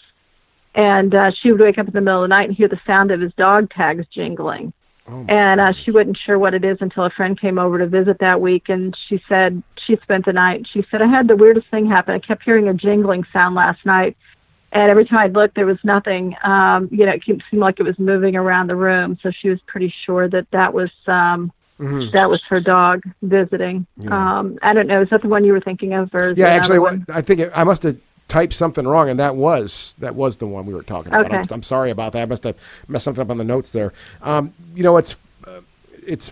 [0.73, 2.79] And uh, she would wake up in the middle of the night and hear the
[2.87, 4.71] sound of his dog tags jingling.
[5.07, 8.19] And uh, she wasn't sure what it is until a friend came over to visit
[8.19, 10.67] that week, and she said she spent the night.
[10.71, 12.13] She said I had the weirdest thing happen.
[12.15, 14.15] I kept hearing a jingling sound last night,
[14.71, 16.35] and every time I'd look, there was nothing.
[16.43, 19.17] Um, you know, it seemed like it was moving around the room.
[19.21, 21.51] So she was pretty sure that that was um,
[22.13, 23.87] that was her dog visiting.
[24.07, 25.01] Um, I don't know.
[25.01, 27.51] Is that the one you were thinking of, or yeah actually what- i think it,
[27.55, 27.97] i must have
[28.31, 31.35] typed something wrong and that was that was the one we were talking about Okay.
[31.37, 32.55] I'm, I'm sorry about that i must have
[32.87, 35.59] messed something up on the notes there um, you know it's uh,
[36.07, 36.31] it's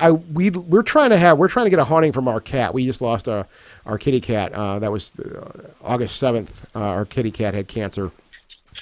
[0.00, 2.72] I we we're trying to have we're trying to get a haunting from our cat.
[2.74, 3.46] We just lost a
[3.86, 4.52] our kitty cat.
[4.52, 6.66] Uh, that was uh, August seventh.
[6.74, 8.10] Uh, our kitty cat had cancer,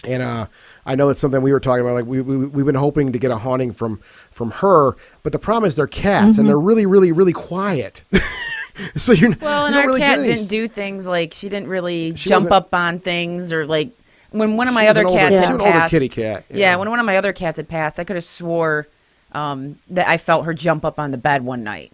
[0.05, 0.47] and uh,
[0.87, 1.95] I know it's something we were talking about.
[1.95, 5.39] Like we, we we've been hoping to get a haunting from from her, but the
[5.39, 6.41] problem is they're cats Mm-hmm.
[6.41, 8.03] and they're really really really quiet.
[8.97, 11.49] so you're Well, and you don't our really cat get didn't do things like she
[11.49, 13.91] didn't really She jump up on things or like
[14.31, 15.73] when one of my She was other an older- cats she had was an older
[15.73, 15.91] passed.
[15.93, 16.57] kitty cat, Yeah.
[16.57, 16.77] yeah.
[16.77, 18.87] when one of my other cats had passed, I could have swore
[19.33, 21.93] um, that I felt her jump up on the bed one night.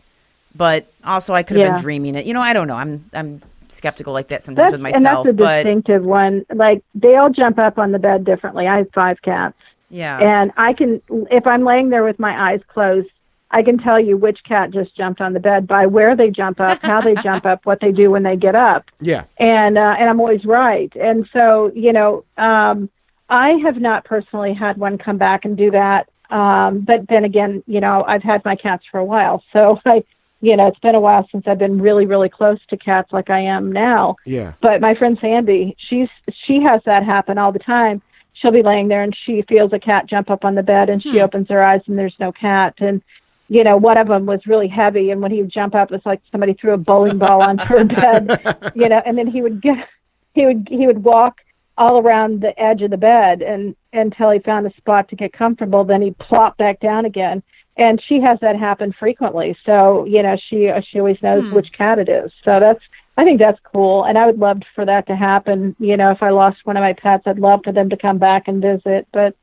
[0.55, 1.73] But also, I could have Yeah.
[1.75, 2.27] been dreaming it.
[2.27, 2.75] You know, I don't know.
[2.77, 5.25] I'm I'm skeptical like that sometimes That's, with and myself.
[5.25, 6.45] that's a but distinctive one.
[6.55, 8.67] Like they all jump up on the bed differently.
[8.69, 9.57] I have five cats,
[9.89, 13.09] yeah, and I can, if I'm laying there with my eyes closed,
[13.53, 16.59] I can tell you which cat just jumped on the bed by where they jump
[16.61, 19.25] up, how they jump up, what they do when they get up Yeah.
[19.39, 20.93] and uh, and I'm always right.
[20.97, 22.89] And so you know, um,
[23.29, 26.09] I have not personally had one come back and do that.
[26.31, 30.03] Um, but then again, you know, I've had my cats for a while, so I,
[30.41, 33.31] you know, it's been a while since I've been really, really close to cats like
[33.31, 34.17] I am now.
[34.25, 34.55] Yeah.
[34.61, 36.09] But my friend Sandy, she's
[36.47, 38.01] she has that happen all the time.
[38.33, 41.01] She'll be laying there and she feels a cat jump up on the bed and
[41.03, 43.03] she opens her eyes and there's no cat and
[43.49, 46.07] you know one of them was really heavy and when he would jump up it's
[46.07, 49.61] like somebody threw a bowling ball onto her bed you know and then he would
[49.61, 49.89] get
[50.35, 51.41] he would he would walk
[51.79, 55.33] all around the edge of the bed and until he found a spot to get
[55.33, 57.43] comfortable then he'd plop back down again
[57.77, 61.55] and she has that happen frequently so you know she she always knows hmm.
[61.55, 62.83] which cat it is so that's
[63.17, 65.77] I think that's cool, and I would love for that to happen.
[65.79, 68.19] You know, if I lost one of my pets, I'd love for them to come
[68.19, 69.37] back and visit, but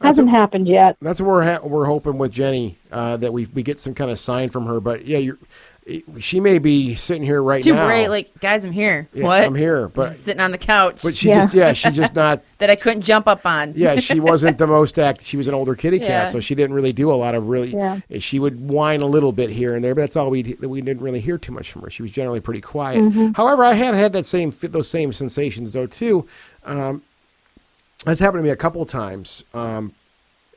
[0.00, 0.96] hasn't happened yet.
[1.00, 4.10] That's what we're ha- we're hoping with Jenny uh, that we we get some kind
[4.10, 4.80] of sign from her.
[4.80, 5.38] But yeah, you're,
[6.18, 7.86] she may be sitting here right Too now.
[7.86, 8.08] great.
[8.08, 9.06] Like, guys, I'm here.
[9.12, 9.44] Yeah, what?
[9.44, 11.42] I'm here, but sitting on the couch but she Yeah.
[11.42, 13.74] just yeah she's just not that I couldn't jump up on.
[13.76, 15.22] yeah she wasn't the most act.
[15.22, 16.24] She was an older kitty cat, Yeah.
[16.26, 17.68] so she didn't really do a lot of really.
[17.74, 18.00] Yeah.
[18.18, 21.02] She would whine a little bit here and there, but that's all we we didn't
[21.02, 21.90] really hear too much from her.
[21.90, 23.00] She was generally pretty quiet.
[23.00, 23.32] Mm-hmm.
[23.32, 26.26] However, I have had that same those same sensations though too.
[26.64, 27.02] Um,
[28.04, 29.44] that's happened to me a couple times.
[29.54, 29.92] Um,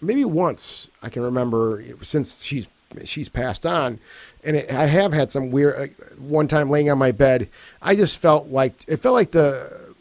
[0.02, 2.68] maybe once I can remember since she's
[3.06, 4.00] she's passed on,
[4.44, 5.80] and it, I have had some weird.
[5.80, 7.50] Like, one time laying on my bed,
[7.82, 9.94] I just felt like it felt like the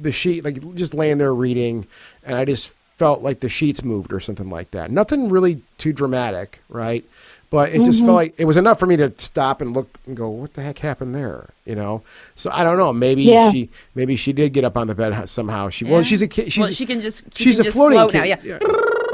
[0.00, 1.86] the sheet like just laying there reading,
[2.24, 4.90] and I just felt like the sheets moved or something like that.
[4.90, 7.04] Nothing really too dramatic, right?
[7.50, 8.14] But it just felt mm-hmm.
[8.14, 10.78] like it was enough for me to stop and look and go, "What the heck
[10.78, 12.02] happened there?" You know.
[12.34, 12.92] So I don't know.
[12.92, 13.52] Maybe Yeah.
[13.52, 15.68] she maybe she did get up on the bed somehow.
[15.68, 16.02] She well, Yeah.
[16.02, 16.52] she's a kid.
[16.52, 18.18] She's well, she can just she she's can a just floating float kid.
[18.18, 18.24] now.
[18.24, 18.36] Yeah.
[18.42, 18.58] yeah.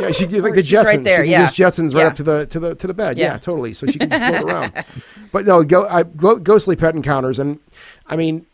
[0.01, 1.05] Yeah, she like the She's right Jetsons.
[1.05, 1.47] there, she yeah.
[1.51, 2.07] just Jetsons right Yeah.
[2.07, 3.19] up to the to the to the bed.
[3.19, 3.39] Yeah, Yeah.
[3.39, 3.75] totally.
[3.75, 4.85] So she can just float around.
[5.33, 7.59] But no, go, I, go, ghostly pet encounters, and
[8.07, 8.47] I mean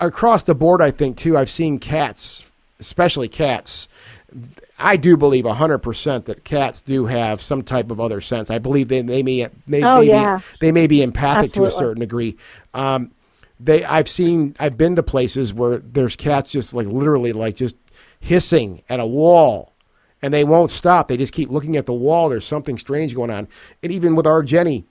[0.00, 1.36] across the board, I think too.
[1.36, 2.50] I've seen cats,
[2.80, 3.86] especially cats.
[4.78, 8.50] I do believe hundred percent that cats do have some type of other sense.
[8.50, 10.38] I believe they they may they, Oh, may yeah.
[10.38, 12.36] be, they may be empathic to a certain degree.
[12.74, 13.10] Um,
[13.60, 17.76] they I've seen I've been to places where there's cats just like literally like just
[18.20, 19.72] hissing at a wall
[20.22, 21.08] and they won't stop.
[21.08, 22.28] They just keep looking at the wall.
[22.28, 23.48] There's something strange going on.
[23.82, 24.84] And even with our Jenny,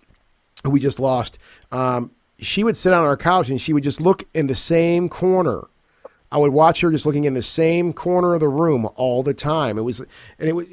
[0.64, 1.38] who we just lost,
[1.72, 5.10] um, she would sit on our couch and she would just look in the same
[5.10, 5.66] corner.
[6.32, 9.34] I would watch her just looking in the same corner of the room all the
[9.34, 9.78] time.
[9.78, 10.00] It was,
[10.40, 10.66] and it was.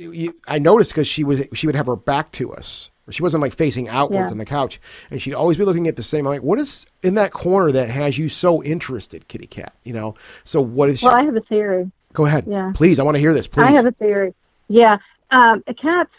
[0.49, 2.91] I noticed because she was, she would have her back to us.
[3.11, 4.33] She wasn't like facing outwards Yeah.
[4.33, 4.81] on the couch,
[5.11, 6.27] and she'd always be looking at the same.
[6.27, 9.75] I'm like, what is in that corner that has you so interested, kitty cat?
[9.85, 10.15] You know.
[10.45, 11.01] So what is?
[11.01, 11.91] She, Well, I have a theory.
[12.15, 12.73] go ahead, yeah.
[12.75, 12.99] please.
[12.99, 13.47] I want to hear this.
[13.47, 13.65] Please.
[13.65, 14.35] I have a theory.
[14.69, 14.97] Yeah,
[15.31, 16.11] um, cat's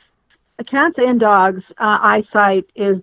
[0.69, 3.01] cat's and dogs' uh, eyesight is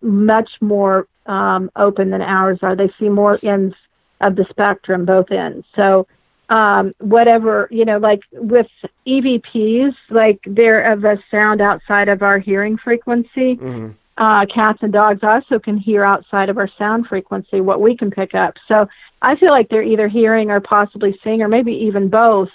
[0.00, 2.76] much more um, open than ours are.
[2.76, 3.74] They see more ends
[4.20, 5.66] of the spectrum, both ends.
[5.74, 6.06] So,
[6.48, 8.66] um, whatever you know, like with
[9.06, 13.56] EVPs, like they're of a sound outside of our hearing frequency.
[13.56, 13.90] Mm-hmm.
[14.16, 18.12] Uh, cats and dogs also can hear outside of our sound frequency what we can
[18.12, 18.54] pick up.
[18.68, 18.86] So
[19.22, 22.50] I feel like they're either hearing or possibly seeing, or maybe even both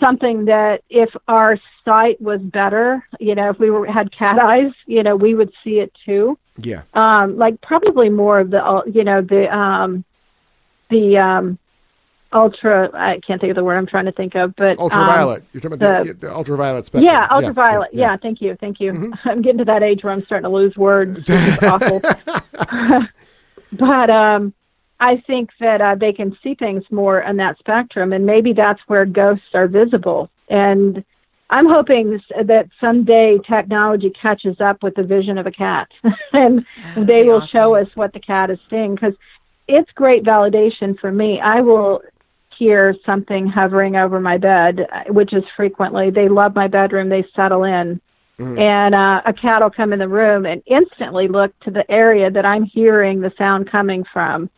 [0.00, 4.72] something that if our sight was better, you know, if we were had cat eyes,
[4.86, 6.36] you know, we would see it too.
[6.62, 6.82] yeah.
[6.94, 10.04] Um, like probably more of the, uh, you know, the um,
[10.90, 11.58] the um,
[12.32, 12.90] ultra.
[12.94, 15.44] I can't think of the word I'm trying to think of, but um, Ultraviolet.
[15.52, 17.04] You're talking about the, the- the ultraviolet spectrum.
[17.04, 17.90] yeah, ultraviolet.
[17.92, 18.92] Yeah, thank you, thank you.
[18.92, 19.12] Mm-hmm.
[19.28, 21.18] I'm getting to that age where I'm starting to lose words.
[21.28, 22.00] Which is awful.
[23.72, 24.52] but um,
[24.98, 28.80] I think that uh, they can see things more in that spectrum, and maybe that's
[28.86, 30.30] where ghosts are visible.
[30.48, 31.04] And
[31.48, 35.88] I'm hoping s- that someday technology catches up with the vision of a cat,
[36.32, 36.64] and
[36.96, 38.94] they be will show us what the cat is seeing.
[38.94, 39.14] Because
[39.70, 41.40] it's great validation for me.
[41.40, 42.02] I will
[42.58, 46.10] hear something hovering over my bed, uh, which is frequently.
[46.10, 47.08] They love my bedroom.
[47.08, 48.00] They settle in.
[48.58, 52.30] And uh, a cat will come in the room and instantly look to the area
[52.30, 54.48] that I'm hearing the sound coming from.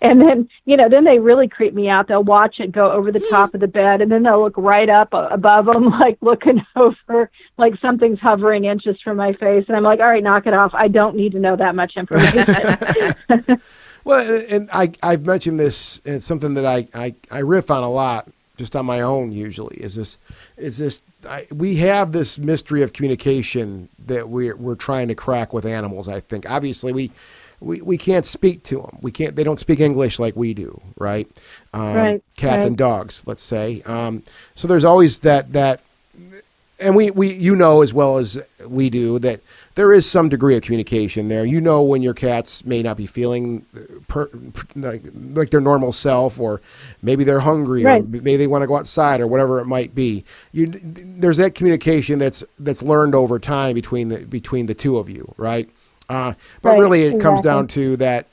[0.00, 2.08] And then, you know, then they really creep me out.
[2.08, 4.88] They'll watch it go over the top of the bed, and then they'll look right
[4.88, 9.64] up above them, like looking over, like something's hovering inches from my face.
[9.68, 10.72] And I'm like, all right, knock it off.
[10.74, 13.14] I don't need to know that much information.
[14.04, 17.82] Well, and I I've mentioned this, and it's something that I, I, I riff on
[17.82, 19.32] a lot, just on my own.
[19.32, 20.18] Usually, is this
[20.56, 25.52] is this I, we have this mystery of communication that we're we're trying to crack
[25.52, 26.08] with animals.
[26.08, 27.10] I think obviously we.
[27.60, 28.98] We, we can't speak to them.
[29.02, 29.36] We can't.
[29.36, 31.28] They don't speak English like we do, right?
[31.72, 32.66] Um, Right, Cats right.
[32.66, 33.82] and dogs, let's say.
[33.82, 34.24] Um,
[34.56, 35.80] so there's always that that
[36.82, 39.40] and we, we you know as well as we do that
[39.76, 41.44] there is some degree of communication there.
[41.46, 43.62] You know when your cats may not be feeling
[44.08, 46.60] per, per- like, like their normal self, or
[47.02, 48.04] maybe they're hungry, or Right.
[48.04, 50.24] maybe they want to go outside, or whatever it might be.
[50.52, 55.08] You there's that communication that's that's learned over time between the between the two of
[55.10, 55.70] you, right?
[56.08, 58.28] Uh, but Right, really, it comes down to that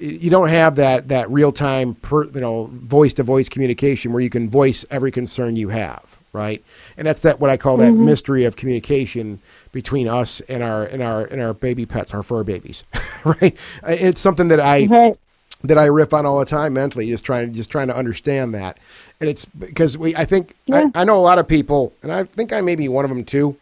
[0.00, 4.22] you don't have that that real time per, you know voice to voice communication where
[4.22, 6.64] you can voice every concern you have right
[6.96, 8.06] and that's that what i call that mm-hmm.
[8.06, 9.40] mystery of communication
[9.72, 12.84] between us and our and our and our baby pets our fur babies
[13.24, 13.56] right
[13.86, 15.16] it's something that i Right.
[15.64, 18.78] that I riff on all the time mentally, just trying just trying to understand that.
[19.20, 20.90] And it's because we I think Yeah.
[20.94, 23.10] I, I know a lot of people, and I think I may be one of
[23.10, 23.56] them too,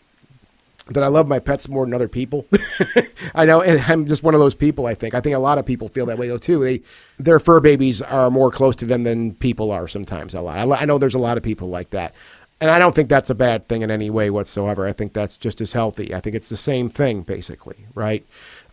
[0.88, 2.46] that I love my pets more than other people.
[3.34, 4.86] I know, and I'm just one of those people.
[4.86, 6.64] I think I think a lot of people feel that way though too.
[6.64, 6.82] They
[7.18, 10.34] their fur babies are more close to them than people are sometimes.
[10.34, 10.56] A lot.
[10.56, 12.14] I, I know there's a lot of people like that.
[12.60, 14.86] And I don't think that's a bad thing in any way whatsoever.
[14.86, 16.14] I think that's just as healthy.
[16.14, 18.24] I think it's the same thing, basically, right?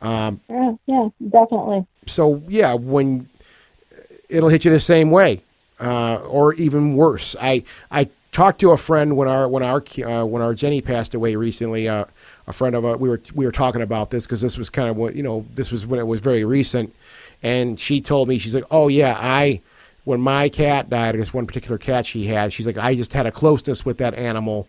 [0.02, 1.86] Um, Yeah, yeah, definitely.
[2.06, 3.30] so yeah, when
[4.30, 5.42] it'll hit you the same way,
[5.80, 7.36] uh, or even worse.
[7.40, 11.14] I I talked to a friend when our when our uh, when our Jenny passed
[11.14, 11.88] away recently.
[11.88, 12.06] Uh,
[12.48, 14.90] a friend of a we were we were talking about this because this was kind
[14.90, 16.94] of what you know this was when it was very recent,
[17.44, 19.62] and she told me she's like, oh yeah, I
[20.08, 23.26] when my cat died, this one particular cat she had, she's like, I just had
[23.26, 24.68] a closeness with that animal.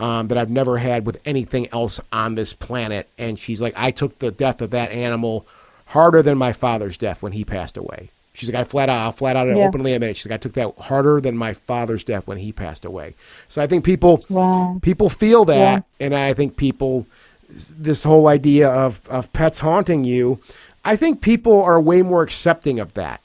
[0.00, 3.08] Um, that I've never had with anything else on this planet.
[3.18, 5.44] And she's like, I took the death of that animal
[5.86, 8.10] harder than my father's death when he passed away.
[8.32, 9.64] She's like, I flat out, I'll flat out and Yeah.
[9.66, 10.16] openly admit it.
[10.16, 13.16] She's like, I took that harder than my father's death when he passed away.
[13.48, 14.78] So I think people, Wow.
[14.82, 17.04] people feel that, and I think people,
[17.76, 20.38] this whole idea of of pets haunting you,
[20.84, 23.20] I think people are way more accepting of that.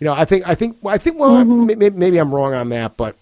[0.00, 2.68] You know, I think, I think, I think, well, may- may- maybe I'm wrong on
[2.68, 3.16] that, but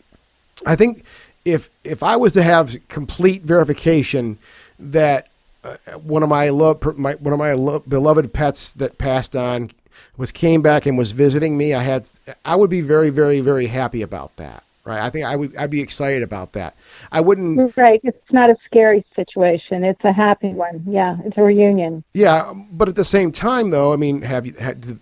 [0.67, 1.05] I think
[1.45, 4.39] if if I was to have complete verification
[4.79, 5.29] that
[5.65, 9.71] uh, one of my love my one of my lo- beloved pets that passed on
[10.17, 12.09] was came back and was visiting me, I had
[12.45, 14.65] I would be very very very happy about that.
[14.87, 15.01] Right?
[15.01, 16.77] I think I would I'd be excited about that.
[17.11, 18.01] I wouldn't Right.
[18.05, 19.83] It's not a scary situation.
[19.83, 20.85] It's a happy one.
[20.89, 22.05] Yeah, it's a reunion.
[22.15, 24.53] Yeah, but at the same time, though, I mean, have you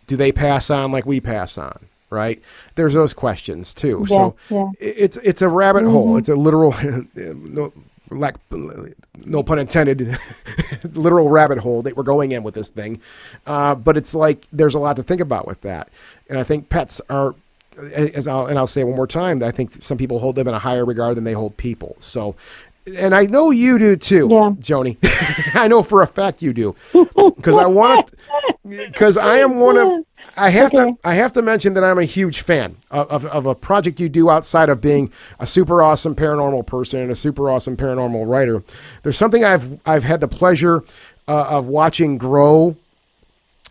[0.07, 1.79] do they pass on like we pass on?
[2.09, 2.41] Right?
[2.77, 4.07] There's those questions too.
[4.09, 4.71] so Yeah, yeah.
[4.81, 6.17] it's it's a rabbit hole.
[6.17, 6.75] It's a literal
[7.15, 7.71] no
[8.11, 10.17] lack no pun intended
[10.95, 13.03] literal rabbit hole that we're going in with this thing.
[13.47, 15.91] Uh, but it's like there's a lot to think about with that,
[16.31, 17.35] and I think pets are.
[17.95, 20.49] As I'll, and I'll say it one more time, I think some people hold them
[20.49, 21.97] in a higher regard than they hold people.
[22.01, 22.37] So,
[22.99, 24.51] and I know you do too, Yeah.
[24.61, 24.97] Joni.
[25.55, 28.17] I know for a fact you do, because I want to,
[28.87, 30.05] because I am one of.
[30.37, 30.93] I have Okay.
[30.93, 30.97] to.
[31.05, 34.09] I have to mention that I'm a huge fan of, of, of a project you
[34.09, 38.63] do outside of being a super awesome paranormal person and a super awesome paranormal writer.
[39.03, 40.83] There's something I've I've had the pleasure
[41.29, 42.75] uh, of watching grow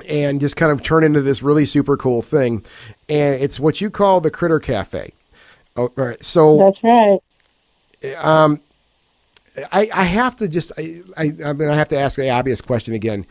[0.08, 2.64] and just kind of turn into this really super cool thing,
[3.10, 5.14] and it's what you call the Critter Cafe.
[5.76, 6.24] Oh, all right.
[6.24, 7.20] So That's right.
[8.18, 8.62] Um,
[9.72, 12.62] I, I have to just I, I I mean I have to ask the obvious
[12.62, 13.26] question again.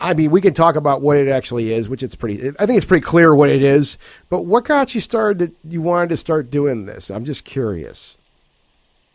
[0.00, 2.48] I mean, we can talk about what it actually is, which it's pretty.
[2.58, 3.98] I think it's pretty clear what it is.
[4.30, 5.54] But what got you started?
[5.68, 7.08] You wanted to start doing this.
[7.08, 8.18] I'm just curious.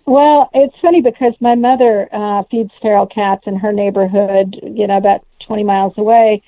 [0.05, 4.97] Well, it's funny because my mother uh, feeds feral cats in her neighborhood, you know,
[4.97, 6.41] about 20 miles away.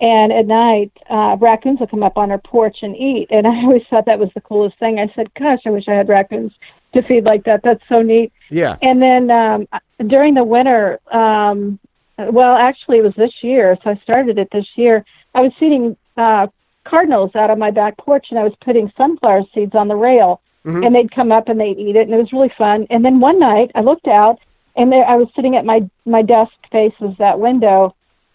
[0.00, 3.28] And at night, uh, raccoons will come up on her porch and eat.
[3.30, 4.98] And I always thought that was the coolest thing.
[4.98, 6.52] I said, gosh, I wish I had raccoons
[6.94, 7.62] to feed like that.
[7.62, 8.32] That's so neat.
[8.50, 8.76] Yeah.
[8.82, 9.68] And then um,
[10.06, 11.78] during the winter, um,
[12.18, 15.04] well, actually, it was this year, so I started it this year.
[15.34, 16.46] I was feeding uh,
[16.84, 20.40] cardinals out on my back porch, and I was putting sunflower seeds on the rail,
[20.84, 22.86] and they'd come up and they'd eat it, and it was really fun.
[22.88, 24.38] And then one night, I looked out,
[24.76, 27.94] and there I was sitting at my my desk faces that window,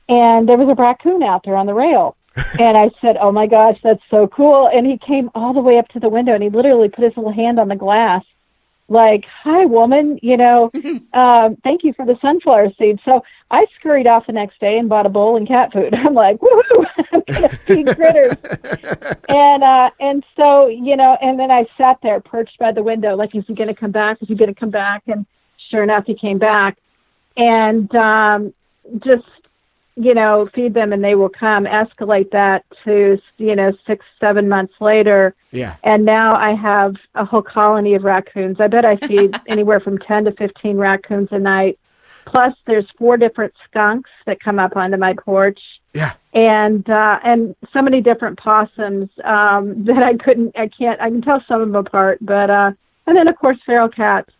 [0.09, 2.15] and there was a raccoon out there on the rail.
[2.59, 5.77] and I said, "Oh my gosh, that's so cool!" And he came all the way
[5.77, 8.23] up to the window, and he literally put his little hand on the glass
[8.91, 10.69] like, "Hi, woman, you know,
[11.13, 14.89] um, thank you for the sunflower seed." So I scurried off the next day and
[14.89, 15.95] bought a bowl and cat food.
[16.05, 16.85] I'm like, "Woohoo!
[17.13, 18.35] I'm gonna feed critters."
[19.29, 23.15] and uh, and so you know, and then I sat there perched by the window,
[23.15, 24.21] like, "Is he gonna come back?
[24.21, 25.25] Is he gonna come back?" And
[25.69, 26.77] sure enough, he came back,
[27.37, 28.53] and um,
[28.99, 29.23] just
[29.95, 31.65] you know, feed them and they will come.
[31.65, 35.75] Escalate that to you know six, seven months later Yeah.
[35.83, 38.57] and now I have a whole colony of raccoons.
[38.59, 41.77] I bet I feed anywhere from 10 to 15 raccoons a night.
[42.25, 45.59] Plus, there's four different skunks that come up onto my porch,
[45.93, 46.13] Yeah.
[46.33, 51.21] and uh, and so many different possums um, that I couldn't, I can't, I can
[51.21, 52.19] tell some of them apart.
[52.21, 52.71] But uh,
[53.07, 54.31] and then of course feral cats,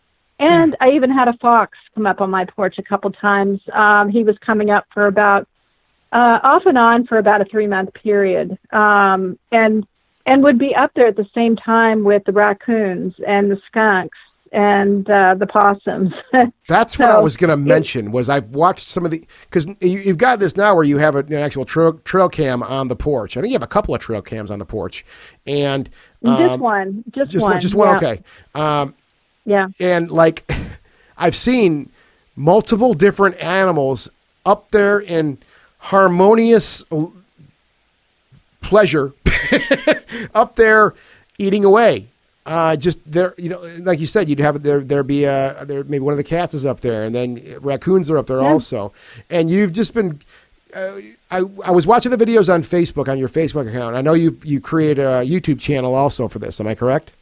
[0.42, 3.60] And I even had a fox come up on my porch a couple times.
[3.72, 5.46] Um, he was coming up for about
[6.12, 9.86] uh, off and on for about a three month period, um, and
[10.26, 14.18] and would be up there at the same time with the raccoons and the skunks
[14.50, 16.12] and uh, the possums.
[16.68, 18.10] That's what I was going to mention.
[18.10, 21.14] Was I've watched some of the because you, you've got this now where you have
[21.14, 23.36] a, an actual trail, trail cam on the porch.
[23.36, 25.04] I think you have a couple of trail cams on the porch,
[25.46, 25.88] and
[26.24, 27.88] just um, one, just, just one, just one.
[27.88, 28.08] yeah.
[28.08, 28.22] Okay,
[28.54, 28.94] um,
[29.44, 30.50] Yeah, and like
[31.18, 31.90] I've seen
[32.36, 34.08] multiple different animals
[34.44, 35.38] up there in
[35.78, 36.84] harmonious
[38.60, 39.12] pleasure
[40.34, 40.94] up there
[41.38, 42.08] eating away.
[42.44, 45.84] Uh, just there, you know, like you said, you'd have there there be a there
[45.84, 48.92] maybe one of the cats is up there, and then raccoons are up there also,
[49.30, 50.18] and you've just been.
[50.74, 53.94] Uh, I I was watching the videos on Facebook on your Facebook account.
[53.94, 56.60] I know you you created a YouTube channel also for this.
[56.60, 57.12] Am I correct?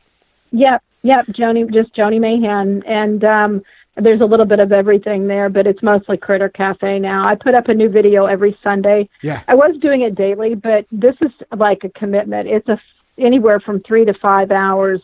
[0.53, 3.63] Yep, yep, Joni, just Joni Mayhan, and um,
[3.97, 7.27] there's a little bit of everything there, but it's mostly Critter Cafe now.
[7.27, 9.09] I put up a new video every Sunday.
[9.23, 9.43] Yeah.
[9.49, 12.49] I was doing it daily, but this is like a commitment.
[12.49, 12.81] It's a
[13.19, 15.03] anywhere from three to five hours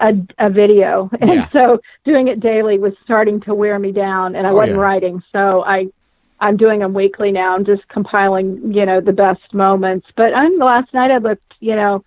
[0.00, 1.48] a, a video, and Yeah.
[1.50, 4.82] so doing it daily was starting to wear me down, and I Oh, wasn't yeah.
[4.84, 5.86] writing, so I.
[6.38, 7.54] I'm doing them weekly now.
[7.54, 10.06] I'm just compiling, you know, the best moments.
[10.18, 12.04] But I'm, last night I looked, you know,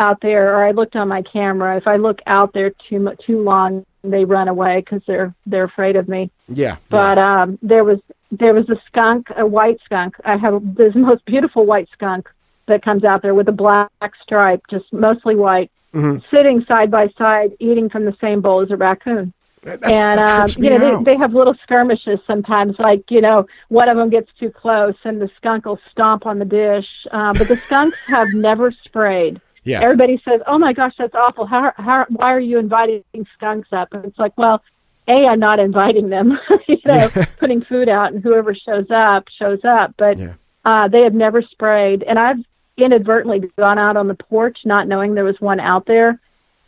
[0.00, 1.76] out there, or I looked on my camera.
[1.76, 5.64] If I look out there too mu- too long, they run away because they're they're
[5.64, 6.30] afraid of me.
[6.48, 6.76] Yeah.
[6.88, 7.98] But um, there was
[8.32, 10.14] there was a skunk, a white skunk.
[10.24, 12.28] I have this most beautiful white skunk
[12.66, 13.90] that comes out there with a black
[14.22, 16.22] stripe, just mostly white, Mhm.
[16.30, 19.32] sitting side by side, eating from the same bowl as a raccoon
[19.64, 21.04] That's, and um, you know out.
[21.04, 24.94] they, they have little skirmishes sometimes like you know one of them gets too close
[25.04, 29.40] and the skunk will stomp on the dish um, but the skunks have never sprayed
[29.70, 29.80] yeah.
[29.82, 33.02] everybody says oh my gosh that's awful how, how why are you inviting
[33.34, 34.62] skunks up and it's like well
[35.08, 37.08] a i'm not inviting them you know
[37.38, 40.34] putting food out and whoever shows up shows up but Yeah.
[40.64, 42.38] uh, they have never sprayed and i've
[42.76, 46.18] inadvertently gone out on the porch not knowing there was one out there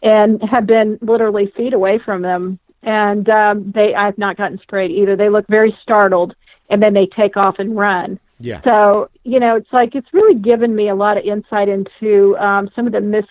[0.02, 4.90] and have been literally feet away from them and um, they I've not gotten sprayed
[4.90, 5.14] either.
[5.16, 6.34] They look very startled,
[6.68, 8.18] and then they take off and run.
[8.44, 8.60] Yeah.
[8.62, 12.70] So you know, it's like it's really given me a lot of insight into um,
[12.74, 13.24] some of the mis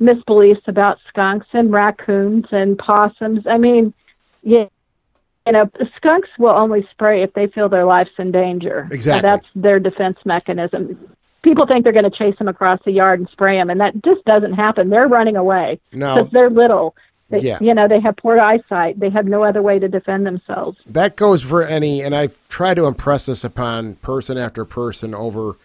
[0.00, 3.46] misbeliefs about skunks and raccoons and possums.
[3.46, 3.94] I mean,
[4.42, 4.66] yeah.
[5.46, 8.86] You know, skunks will only spray if they feel their life's in danger.
[8.88, 9.28] So Exactly.
[9.28, 10.96] that's their defense mechanism.
[11.42, 13.92] People think they're going to chase them across the yard and spray them, and that
[14.04, 14.88] just doesn't happen.
[14.88, 16.14] They're running away No.
[16.14, 16.94] because they're little.
[17.32, 17.58] They, Yeah.
[17.60, 19.00] You know, they have poor eyesight.
[19.00, 20.78] They have no other way to defend themselves.
[20.86, 25.56] that goes for any, and I've tried to impress this upon person after person over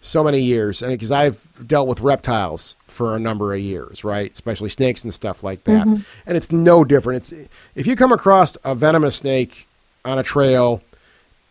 [0.00, 4.30] so many years, and because I've dealt with reptiles for a number of years, right?
[4.30, 6.02] Especially snakes and stuff like that, mm-hmm.
[6.26, 7.30] and it's no different.
[7.30, 9.66] It's if you come across a venomous snake
[10.04, 10.80] on a trail,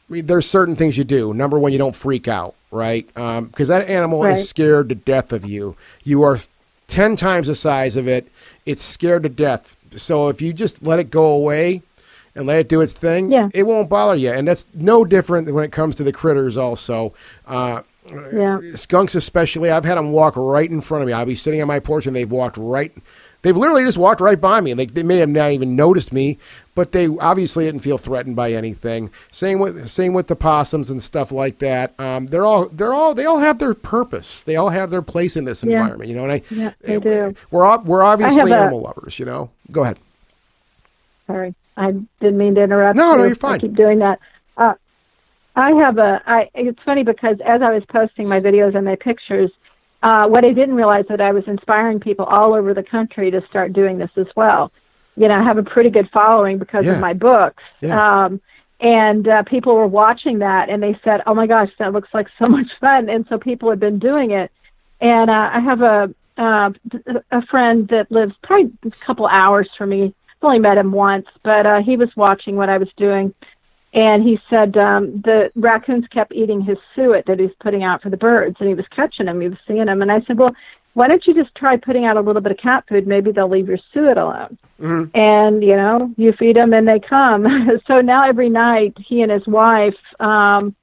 [0.09, 1.34] I mean, there's certain things you do.
[1.34, 3.05] Number one, you don't freak out, right?
[3.17, 4.38] Um, because that animal Right.
[4.38, 5.76] is scared to death of you.
[6.03, 6.39] You are
[6.88, 8.27] 10 times the size of it.
[8.65, 9.75] It's scared to death.
[9.95, 11.81] So if you just let it go away
[12.36, 13.49] and let it do its thing, Yeah.
[13.53, 14.31] it won't bother you.
[14.31, 17.13] And that's no different when it comes to the critters, also.
[17.47, 17.81] Uh,
[18.33, 18.59] Yeah.
[18.75, 21.13] skunks, especially, I've had them walk right in front of me.
[21.13, 22.91] I'll be sitting on my porch and they've walked right.
[23.46, 24.74] They've literally just walked right by me.
[24.74, 26.39] They, they may have not even noticed me,
[26.74, 29.12] but they obviously didn't feel threatened by anything.
[29.30, 31.93] Same with same with the possums and stuff like that.
[32.00, 34.41] Um, they're all they're all they all have their purpose.
[34.41, 35.78] They all have their place in this Yeah.
[35.78, 36.10] environment.
[36.10, 37.36] You know, and I Yeah, they eh, do.
[37.52, 39.20] we're we're obviously a- animal lovers.
[39.20, 40.00] You know, go ahead.
[41.28, 42.96] Sorry, I didn't mean to interrupt.
[42.98, 43.18] No, you.
[43.20, 43.56] no, you're fine.
[43.56, 44.20] I keep doing that.
[44.58, 44.74] Uh,
[45.56, 46.20] I have a.
[46.26, 46.50] I.
[46.56, 49.52] It's funny because as I was posting my videos and my pictures,
[50.04, 53.41] uh, what I didn't realize that I was inspiring people all over the country to
[53.50, 54.72] start doing this as well.
[55.16, 56.93] You know, I have a pretty good following because Yeah.
[56.96, 57.63] of my books.
[57.82, 58.26] Yeah.
[58.26, 58.42] Um,
[58.82, 62.28] and uh, people were watching that and they said, "Oh my gosh, that looks like
[62.38, 64.51] so much fun!" And so people have been doing it.
[65.01, 66.72] And uh, I have a uh,
[67.32, 70.04] a friend that lives probably a couple hours from me.
[70.04, 73.34] I've only met him once, but uh, he was watching what I was doing,
[73.96, 78.09] and he said um, the raccoons kept eating his suet that he's putting out for
[78.09, 79.39] the birds, and he was catching them.
[79.39, 80.54] He was seeing them, and I said, "Well,
[80.93, 83.08] why don't you just try putting out a little bit of cat food?
[83.08, 84.58] Maybe they'll leave your suet alone."
[85.13, 87.47] And you know, you feed them, and they come.
[87.88, 90.00] so now every night, he and his wife.
[90.20, 90.76] Um,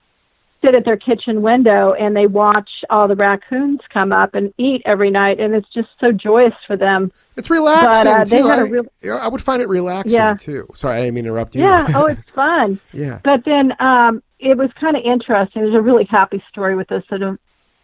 [0.63, 4.81] sit at their kitchen window and they watch all the raccoons come up and eat
[4.85, 8.49] every night and it's just so joyous for them It's relaxing But, uh, too.
[8.49, 10.35] I, real- I would find it relaxing Yeah.
[10.39, 10.69] too.
[10.75, 11.63] Sorry, I didn't mean to interrupt you.
[11.63, 13.19] yeah oh it's fun yeah.
[13.25, 17.05] but then um it was kind of interesting there's a really happy story with this
[17.11, 17.39] that um,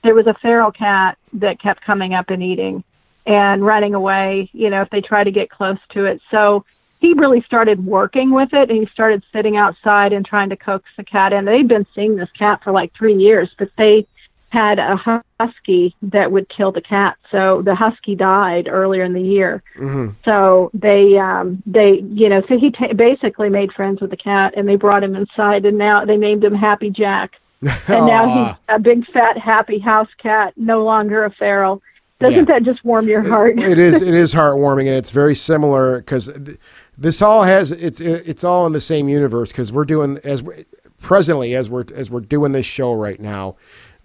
[0.05, 2.83] there was a feral cat that kept coming up and eating
[3.27, 6.65] and running away you know if they try to get close to it so
[7.01, 8.70] he really started working with it.
[8.70, 11.45] And he started sitting outside and trying to coax the cat in.
[11.45, 14.05] They'd been seeing this cat for like three years, but they
[14.51, 14.97] had a
[15.39, 17.16] husky that would kill the cat.
[17.31, 19.62] So the husky died earlier in the year.
[19.77, 20.15] Mm-hmm.
[20.25, 24.55] So they, um, they, you know, so he ta basically made friends with the cat,
[24.57, 28.57] and they brought him inside, and now they named him Happy Jack, and now he's
[28.69, 31.83] a big fat happy house cat, no longer a feral.
[32.20, 32.55] Doesn't Yeah.
[32.55, 33.59] that just warm your heart?
[33.59, 36.59] it is it is heartwarming and it's very similar because th-
[36.97, 40.65] this all has it's it's all in the same universe because we're doing as we
[41.01, 43.55] presently as we're as we're doing this show right now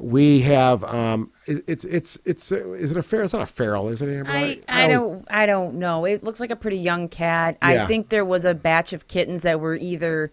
[0.03, 3.87] we have um it, it's it's it's is it a feral it's not a feral
[3.89, 4.31] is it Amber?
[4.31, 6.05] I, I always- don't I don't know.
[6.05, 7.57] It looks like a pretty young cat.
[7.61, 7.83] Yeah.
[7.83, 10.31] I think there was a batch of kittens that were either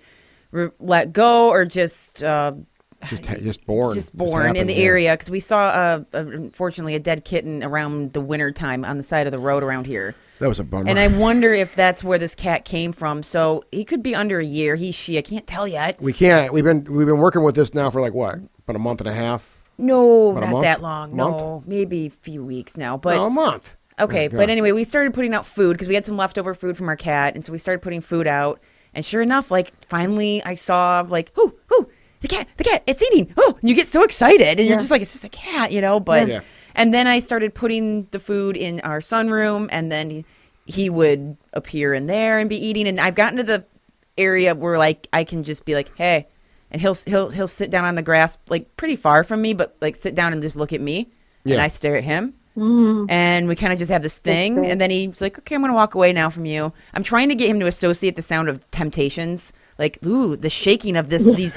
[0.50, 2.52] re- let go or just uh,
[3.06, 4.84] just just born just born in happened, the yeah.
[4.84, 8.96] area because we saw uh, uh, unfortunately a dead kitten around the winter time on
[8.98, 10.14] the side of the road around here.
[10.40, 13.22] that was a bummer And I wonder if that's where this cat came from.
[13.22, 14.74] So he could be under a year.
[14.76, 16.00] He, she, I can't tell yet.
[16.02, 18.78] we can't we've been we've been working with this now for like what about a
[18.80, 20.62] month and a half No, About a not month?
[20.62, 21.16] that long.
[21.16, 21.38] Month?
[21.38, 22.96] No, maybe a few weeks now.
[22.96, 26.04] But no, a month Okay, but anyway, we started putting out food because we had
[26.06, 28.60] some leftover food from our cat, and so we started putting food out.
[28.94, 31.88] And sure enough, like finally, I saw like, whoo, whoo,
[32.20, 33.32] the cat, the cat, it's eating.
[33.36, 35.82] Oh, and you get so excited, and you're just like, it's just a cat, you
[35.82, 36.00] know.
[36.00, 36.40] But Yeah.
[36.74, 40.24] and then I started putting the food in our sunroom, and then he,
[40.64, 42.88] he would appear in there and be eating.
[42.88, 43.64] And I've gotten to the
[44.16, 46.26] area where like I can just be like, hey,
[46.70, 49.76] and he'll he'll he'll sit down on the grass like pretty far from me, but
[49.80, 51.08] like sit down and just look at me,
[51.44, 52.34] and I stare at him.
[52.56, 54.66] And we kind of just have this thing.
[54.66, 56.72] and then he's like okay i'm gonna walk away now from you.
[56.92, 59.52] I'm trying to get him to associate the sound of temptations.
[59.78, 61.54] Like ooh the shaking of this these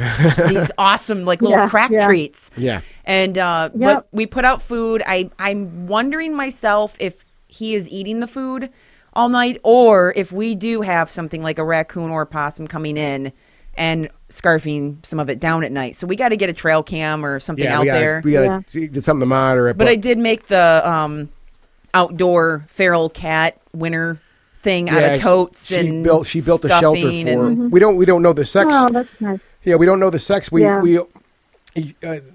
[0.47, 2.05] these awesome like little Yeah, crack yeah.
[2.05, 2.51] treats.
[2.55, 2.81] Yeah.
[3.03, 5.03] and uh but we put out food.
[5.05, 8.69] I i'm wondering myself if he is eating the food
[9.13, 12.95] all night or if we do have something like a raccoon or a possum coming
[12.95, 13.33] in
[13.75, 16.83] and scarfing some of it down at night so we got to get a trail
[16.83, 18.85] cam or something yeah out we gotta, there we gotta Yeah.
[18.87, 21.29] get something to monitor it but I did make the um,
[21.93, 24.19] outdoor feral cat winter
[24.55, 27.79] thing out of totes she and built she built a shelter for stuffing and- we
[27.79, 29.39] don't we don't know the sex oh, that's nice.
[29.65, 30.51] Yeah, we don't know the sex.
[30.51, 30.81] We Yeah.
[30.81, 31.03] we uh,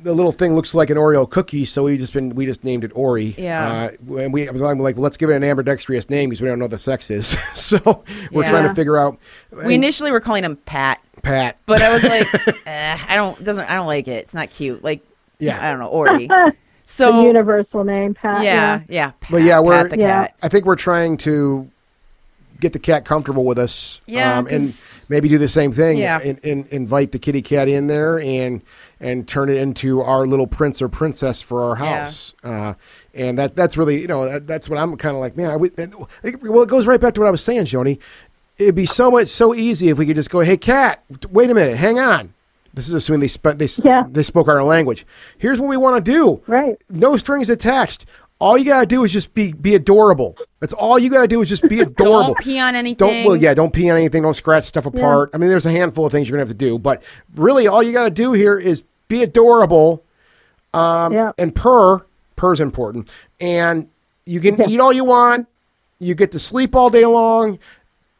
[0.03, 2.83] the little thing looks like an Oreo cookie, so we just been we just named
[2.85, 3.35] it Ori.
[3.39, 3.91] Yeah.
[4.11, 6.49] Uh, and we I was like, well, let's give it an ambidextrous name because we
[6.49, 7.29] don't know what the sex is.
[7.55, 8.03] so
[8.33, 9.19] we're trying to figure out.
[9.53, 11.59] We initially were calling him Pat, Pat.
[11.67, 12.27] but I was like,
[12.67, 14.13] eh, I don't doesn't I don't like it.
[14.23, 14.83] It's not cute.
[14.83, 15.03] Like,
[15.39, 15.65] Yeah.
[15.65, 16.27] I don't know, Ori.
[16.27, 16.53] the
[16.85, 18.43] So universal name, Pat.
[18.43, 20.23] yeah, yeah, Pat, But yeah, we're- Pat the Yeah.
[20.27, 20.37] cat.
[20.43, 21.69] I think we're trying to
[22.61, 24.01] get the cat comfortable with us.
[24.09, 25.99] um, Yeah, and 'cause- maybe do the same thing.
[25.99, 26.19] Yeah.
[26.19, 28.63] And, and invite the kitty cat in there and
[29.01, 32.01] and turn it into our little prince or princess for our Yeah.
[32.01, 32.35] house.
[32.43, 32.73] Uh,
[33.15, 35.37] and that that's really you know that, that's what I'm kind of like.
[35.37, 37.99] Man, I would, and, well, it goes right back to what I was saying, Joni.
[38.59, 41.55] It'd be so much so easy if we could just go, hey, cat, wait a
[41.55, 42.35] minute, hang on.
[42.75, 44.05] This is assuming they sp- they Yeah.
[44.11, 45.07] they spoke our language.
[45.39, 46.77] Here's what we want to do Right.
[46.91, 48.05] no strings attached.
[48.41, 50.37] All you gotta do is just be be adorable.
[50.61, 52.35] That's all you gotta do is just be adorable.
[52.35, 53.07] Don't pee on anything.
[53.09, 54.23] Don't well, yeah, don't pee on anything.
[54.23, 55.31] Don't scratch stuff apart.
[55.35, 57.03] I mean, there's a handful of things you're gonna have to do, but
[57.35, 60.05] really, all you gotta do here is be adorable
[60.75, 61.33] Um, yeah.
[61.39, 62.05] and purr.
[62.37, 63.11] Purr's important,
[63.41, 63.89] and
[64.25, 65.49] you can eat all you want.
[65.99, 67.59] You get to sleep all day long.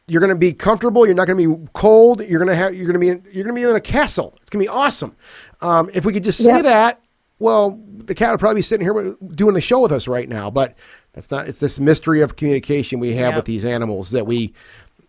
[0.09, 1.05] You're going to be comfortable.
[1.05, 2.21] You're not going to be cold.
[2.25, 2.73] You're going to have.
[2.75, 3.09] You're going to be.
[3.09, 4.35] In, you're going to be in a castle.
[4.41, 5.15] It's going to be awesome.
[5.61, 6.63] Um, if we could just say Yep.
[6.63, 7.01] that,
[7.39, 10.49] well, the cat would probably be sitting here doing the show with us right now.
[10.49, 10.75] But
[11.13, 11.47] that's not.
[11.47, 13.35] It's this mystery of communication we have Yep.
[13.35, 14.53] with these animals that we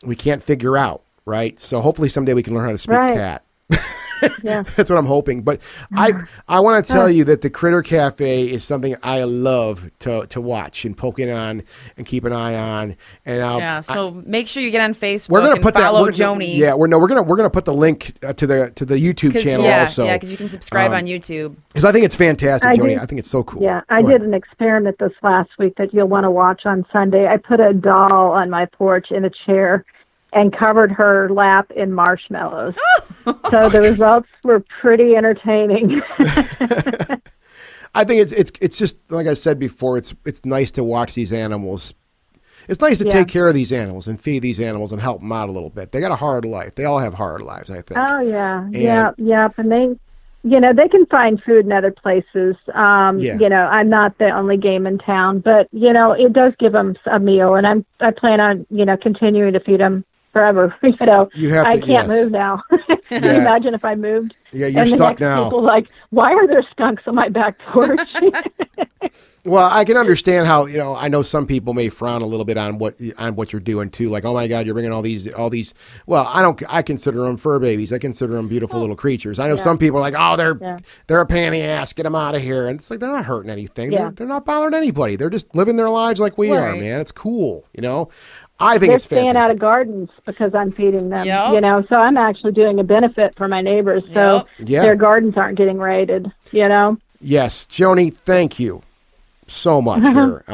[0.04, 1.02] we can't figure out.
[1.26, 1.58] Right.
[1.60, 3.14] So hopefully someday we can learn how to speak Right.
[3.16, 3.44] cat.
[4.42, 4.62] Yeah.
[4.76, 5.42] That's what I'm hoping.
[5.42, 5.60] But
[5.96, 6.12] I
[6.48, 10.40] I want to tell you that the Critter Cafe is something I love to to
[10.40, 11.62] watch and poke in on
[11.96, 12.96] and keep an eye on.
[13.26, 15.80] And I'll, Yeah, so make sure you get on Facebook we're gonna and put that.
[15.80, 16.56] follow we're gonna- Joni.
[16.56, 18.96] Yeah, we're no, we're gonna we're gonna put the link uh, to the to the
[18.96, 20.04] YouTube 'Cause- channel yeah, also.
[20.04, 21.56] yeah, because you can subscribe Um, on YouTube.
[21.68, 22.88] Because I think it's fantastic, I Joni.
[22.90, 23.62] did- I think it's so cool.
[23.62, 24.28] Yeah, I Go did ahead.
[24.28, 27.26] an experiment this last week that you'll want to watch on Sunday.
[27.26, 29.84] I put a doll on my porch in a chair
[30.32, 32.74] and covered her lap in marshmallows.
[33.50, 36.00] so the results were pretty entertaining.
[37.94, 39.98] I think it's it's it's just like I said before.
[39.98, 41.92] It's it's nice to watch these animals.
[42.68, 43.12] It's nice to Yeah.
[43.12, 45.70] take care of these animals and feed these animals and help them out a little
[45.70, 45.90] bit.
[45.90, 46.76] They got a hard life.
[46.76, 47.68] They all have hard lives.
[47.70, 47.98] I think.
[47.98, 49.48] oh yeah, yeah, yeah.
[49.56, 49.98] And they,
[50.44, 52.54] you know, they can find food in other places.
[52.74, 53.36] Um, Yeah.
[53.40, 56.72] You know, I'm not the only game in town, but you know, it does give
[56.72, 60.74] them a meal, and I'm I plan on you know continuing to feed them forever.
[60.82, 62.08] You know, You have I can't yes.
[62.08, 62.62] move now.
[63.08, 64.34] Can you imagine if I moved?
[64.52, 65.44] Yeah, you're and the stuck next now.
[65.44, 68.00] People like, why are there skunks on my back porch?
[69.44, 70.94] Well, I can understand how you know.
[70.94, 73.88] I know some people may frown a little bit on what on what you're doing
[73.88, 74.10] too.
[74.10, 75.72] Like, oh my God, you're bringing all these all these.
[76.04, 76.62] Well, I don't.
[76.68, 77.90] I consider them fur babies.
[77.90, 79.38] I consider them beautiful little creatures.
[79.38, 80.78] I know some people are like, oh, they're Yeah.
[81.06, 81.94] they're a pain in the ass.
[81.94, 82.68] Get them out of here.
[82.68, 83.92] And it's like they're not hurting anything.
[83.92, 83.98] Yeah.
[83.98, 85.16] They're, they're not bothering anybody.
[85.16, 87.00] They're just living their lives like we are, man.
[87.00, 87.64] It's cool.
[87.72, 88.10] You know.
[88.60, 89.44] I think They're it's staying fantastic.
[89.44, 91.24] out of gardens because I'm feeding them.
[91.26, 91.54] Yep.
[91.54, 94.02] You know, so I'm actually doing a benefit for my neighbors.
[94.12, 94.68] So Yep.
[94.68, 94.82] Yeah.
[94.82, 96.30] their gardens aren't getting raided.
[96.52, 98.82] You know, yes, Joni, thank you
[99.46, 100.02] so much.
[100.04, 100.44] Here,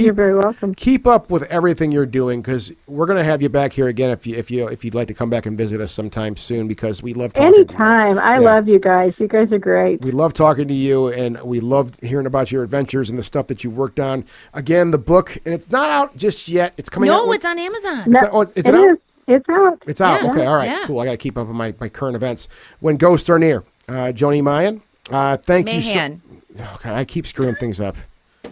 [0.00, 0.74] um, you're very welcome.
[0.74, 4.10] keep up with everything you're doing because we're going to have you back here again
[4.10, 6.66] if you if you if you'd like to come back and visit us sometime soon
[6.68, 7.52] because we love talking.
[7.52, 7.64] to you.
[7.64, 8.18] Anytime.
[8.18, 8.38] I Yeah.
[8.40, 9.14] love you guys.
[9.18, 10.00] You guys are great.
[10.02, 13.46] We love talking to you, and we love hearing about your adventures and the stuff
[13.48, 14.24] that you worked on.
[14.54, 16.74] Again, the book, and it's not out just yet.
[16.76, 17.12] It's coming out.
[17.22, 18.04] No, when- it's on Amazon.
[18.06, 18.90] No, oh, is it it out?
[18.90, 18.96] is.
[19.28, 19.82] It's out.
[19.86, 20.22] It's out.
[20.22, 20.30] Yeah.
[20.32, 20.84] Okay, all right, Yeah.
[20.86, 20.98] cool.
[20.98, 22.48] I got to keep up with my, my current events.
[22.80, 24.82] When ghosts are near, uh, Joni Mayan.
[25.10, 25.78] Uh, thank you.
[25.78, 26.22] Mahan.
[26.56, 27.96] So, oh God, I keep screwing things up.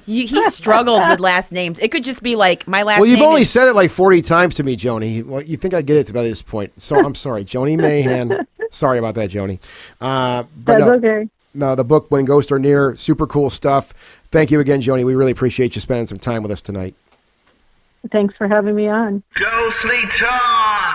[0.06, 1.78] He, he struggles with last names.
[1.78, 3.28] It could just be like my last Well, you've name.
[3.28, 5.24] only is- said it like 40 times to me, Joni.
[5.24, 6.72] Well, you think I get it by this point.
[6.80, 8.46] So I'm sorry, Joni Mahan.
[8.70, 9.58] sorry about that, Joni.
[10.00, 11.28] Uh, but That's no, okay.
[11.54, 13.92] no, the book, When Ghosts Are Near, super cool stuff.
[14.30, 15.04] Thank you again, Joni.
[15.04, 16.94] We really appreciate you spending some time with us tonight.
[18.12, 19.22] Thanks for having me on.
[19.34, 20.94] Ghostly Talk!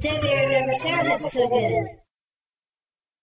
[0.00, 1.86] Debbie, I never sounded so good.